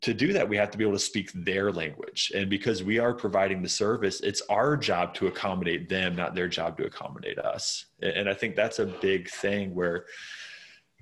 [0.05, 2.31] to do that, we have to be able to speak their language.
[2.35, 6.47] And because we are providing the service, it's our job to accommodate them, not their
[6.47, 7.86] job to accommodate us.
[8.02, 10.05] And I think that's a big thing where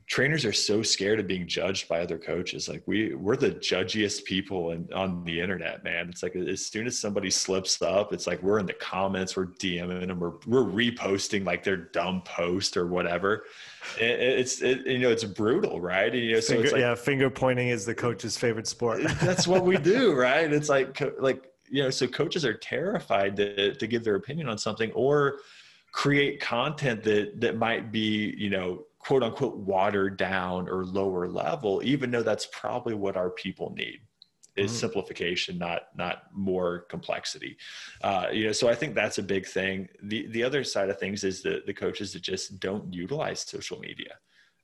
[0.06, 2.68] trainers are so scared of being judged by other coaches.
[2.68, 6.08] Like we we're the judgiest people in, on the internet, man.
[6.08, 9.46] It's like as soon as somebody slips up, it's like we're in the comments, we're
[9.46, 13.44] DMing them, we're we're reposting like their dumb post or whatever.
[13.98, 16.12] It, it's it, you know it's brutal, right?
[16.12, 19.02] And, you know, so finger, like, yeah, finger pointing is the coach's favorite sport.
[19.20, 20.52] that's what we do, right?
[20.52, 24.58] It's like like you know, so coaches are terrified to to give their opinion on
[24.58, 25.38] something or
[25.92, 31.80] create content that that might be you know quote unquote watered down or lower level,
[31.84, 34.00] even though that's probably what our people need
[34.56, 34.80] is mm-hmm.
[34.80, 37.56] simplification, not not more complexity.
[38.02, 39.88] Uh, you know, so I think that's a big thing.
[40.02, 43.78] The the other side of things is the the coaches that just don't utilize social
[43.78, 44.14] media.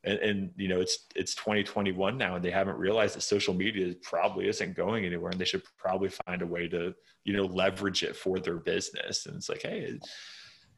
[0.04, 3.92] And, and, you know it's it's 2021 now and they haven't realized that social media
[4.00, 6.94] probably isn't going anywhere and they should probably find a way to
[7.24, 9.98] you know leverage it for their business and it's like hey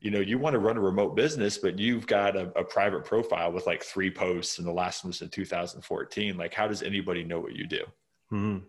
[0.01, 3.05] you know, you want to run a remote business, but you've got a, a, private
[3.05, 6.37] profile with like three posts, and the last one was in 2014.
[6.39, 7.85] Like, how does anybody know what you do?
[8.33, 8.65] Mm-hmm.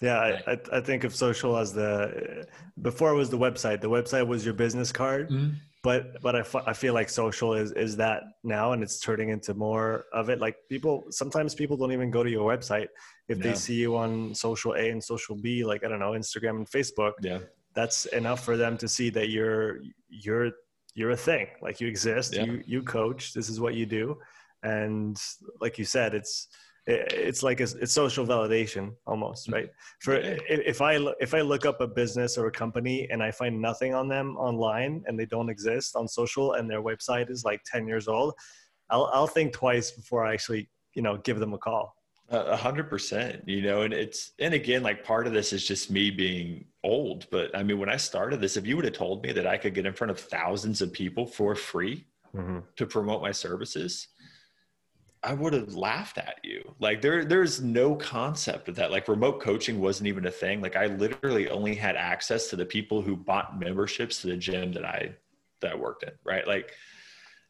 [0.00, 2.46] Yeah, I, I, think of social as the
[2.80, 3.80] before it was the website.
[3.80, 5.50] The website was your business card, mm-hmm.
[5.84, 9.28] but but I, f- I feel like social is is that now, and it's turning
[9.28, 10.40] into more of it.
[10.40, 12.88] Like people sometimes people don't even go to your website
[13.28, 16.56] if they see you on social A and social B, like I don't know Instagram
[16.56, 17.12] and Facebook.
[17.20, 17.40] Yeah,
[17.74, 20.52] that's enough for them to see that you're you're
[20.94, 21.46] you're a thing.
[21.60, 22.44] Like you exist yeah.
[22.44, 24.18] you you coach this is what you do.
[24.62, 25.20] And
[25.60, 26.48] like you said it's
[26.86, 29.54] it's like a, it's social validation almost mm-hmm.
[29.54, 29.70] right?
[30.00, 33.60] For if i if i look up a business or a company and i find
[33.60, 37.60] nothing on them online and they don't exist on social and their website is like
[37.66, 38.34] 10 years old
[38.90, 41.94] i'll i'll think twice before i actually you know give them a call
[42.32, 45.90] a hundred percent, you know, and it's, and again, like part of this is just
[45.90, 49.22] me being old, but I mean, when I started this, if you would have told
[49.22, 52.60] me that I could get in front of thousands of people for free mm-hmm.
[52.76, 54.08] to promote my services,
[55.22, 56.74] I would have laughed at you.
[56.80, 58.90] Like there, there's no concept of that.
[58.90, 60.60] Like remote coaching wasn't even a thing.
[60.60, 64.72] Like I literally only had access to the people who bought memberships to the gym
[64.72, 65.14] that I
[65.60, 66.10] that I worked in.
[66.24, 66.46] Right.
[66.46, 66.72] Like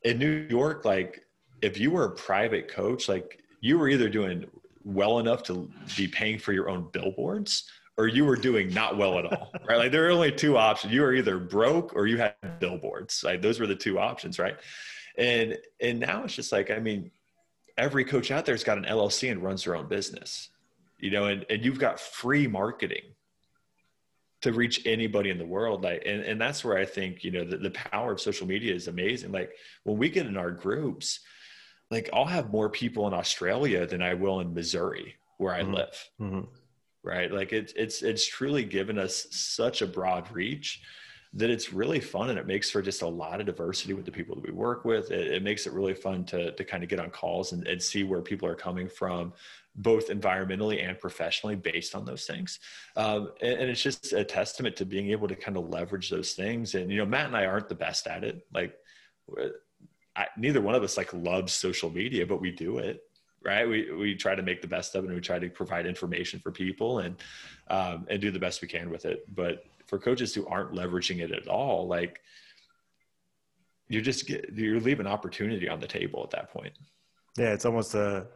[0.03, 1.25] in New York, like
[1.63, 4.47] if you were a private coach, like you were either doing
[4.85, 7.65] well enough to be paying for your own billboards
[7.97, 9.53] or you were doing not well at all.
[9.69, 9.79] right.
[9.79, 10.93] Like there are only two options.
[10.93, 13.23] You were either broke or you had billboards.
[13.23, 14.39] Like those were the two options.
[14.39, 14.57] Right.
[15.17, 17.11] And and now it's just like, I mean,
[17.77, 20.51] every coach out there's got an LLC and runs their own business,
[20.99, 23.03] you know, and, and you've got free marketing
[24.41, 25.85] to reach anybody in the world.
[25.85, 28.75] Like, and, and that's where I think, you know, the, the power of social media
[28.75, 29.31] is amazing.
[29.33, 29.53] Like
[29.85, 31.21] when we get in our groups,
[31.93, 35.75] like I'll have more people in Australia than I will in Missouri where I mm-hmm.
[35.75, 36.11] live.
[36.21, 36.41] Mm-hmm.
[37.05, 37.31] Right.
[37.31, 40.83] Like it's, it's, it's truly given us such a broad reach
[41.35, 44.11] that it's really fun and it makes for just a lot of diversity with the
[44.11, 45.11] people that we work with.
[45.11, 47.83] It, it makes it really fun to, to kind of get on calls and, and
[47.83, 49.33] see where people are coming from,
[49.77, 52.61] both environmentally and professionally based on those things.
[52.97, 56.33] Um, and, and, it's just a testament to being able to kind of leverage those
[56.33, 56.75] things.
[56.75, 58.47] And, you know, Matt and I aren't the best at it.
[58.55, 58.79] Like
[60.15, 63.03] I, neither one of us like loves social media, but we do it
[63.45, 63.69] right?
[63.69, 66.41] We we try to make the best of it and we try to provide information
[66.41, 67.17] for people and
[67.69, 69.25] um, and do the best we can with it.
[69.35, 72.21] But for coaches who aren't leveraging it at all, like
[73.89, 76.73] you're just you're leaving opportunity on the table at that point.
[77.37, 78.27] Yeah, it's almost a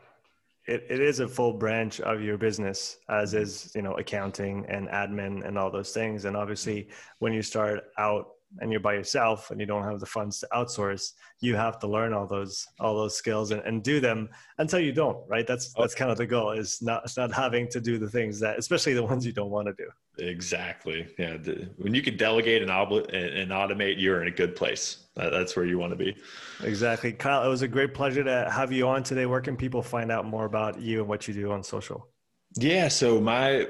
[0.66, 4.88] it, it is a full branch of your business as is you know accounting and
[4.88, 6.24] admin and all those things.
[6.24, 6.88] And obviously
[7.20, 10.48] when you start out and you're by yourself and you don't have the funds to
[10.54, 14.28] outsource you have to learn all those all those skills and, and do them
[14.58, 15.46] until you don't right?
[15.46, 15.82] That's oh.
[15.82, 18.58] that's kind of the goal is not it's not having to do the things that
[18.58, 19.88] especially the ones you don't want to do.
[20.24, 24.56] Exactly yeah the, when you can delegate and, obli- and automate you're in a good
[24.56, 25.08] place.
[25.14, 26.16] That, that's where you want to be.
[26.62, 27.12] Exactly.
[27.12, 30.10] Kyle it was a great pleasure to have you on today where can people find
[30.10, 32.08] out more about you and what you do on social?
[32.56, 33.66] Yeah so my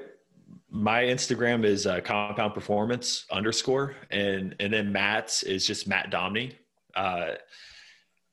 [0.70, 6.52] my Instagram is uh, compound performance underscore, and and then Matt's is just Matt Domney.
[6.94, 7.32] Uh,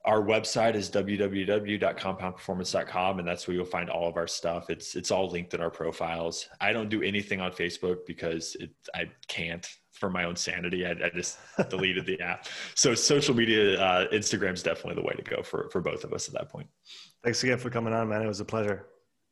[0.04, 4.68] our website is www.compoundperformance.com, and that's where you'll find all of our stuff.
[4.68, 6.46] It's it's all linked in our profiles.
[6.60, 10.84] I don't do anything on Facebook because it, I can't for my own sanity.
[10.84, 11.38] I, I just
[11.70, 12.48] deleted the app.
[12.74, 16.12] So social media, uh, Instagram is definitely the way to go for for both of
[16.12, 16.68] us at that point.
[17.22, 18.20] Thanks again for coming on, man.
[18.22, 18.86] It was a pleasure.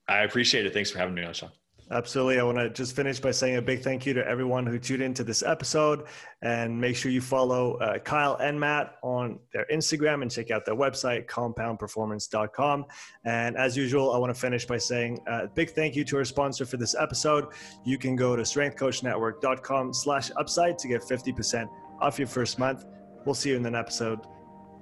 [0.08, 0.72] I appreciate it.
[0.72, 1.50] Thanks for having me on, Sean.
[1.90, 2.40] Absolutely.
[2.40, 5.02] I want to just finish by saying a big thank you to everyone who tuned
[5.02, 6.04] into this episode.
[6.40, 10.64] And make sure you follow uh, Kyle and Matt on their Instagram and check out
[10.64, 12.86] their website, compoundperformance.com.
[13.24, 16.16] And as usual, I want to finish by saying a uh, big thank you to
[16.16, 17.46] our sponsor for this episode.
[17.84, 21.68] You can go to strengthcoachnetwork.com slash upside to get 50%
[22.00, 22.86] off your first month.
[23.26, 24.20] We'll see you in next episode.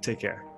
[0.01, 0.50] Take care.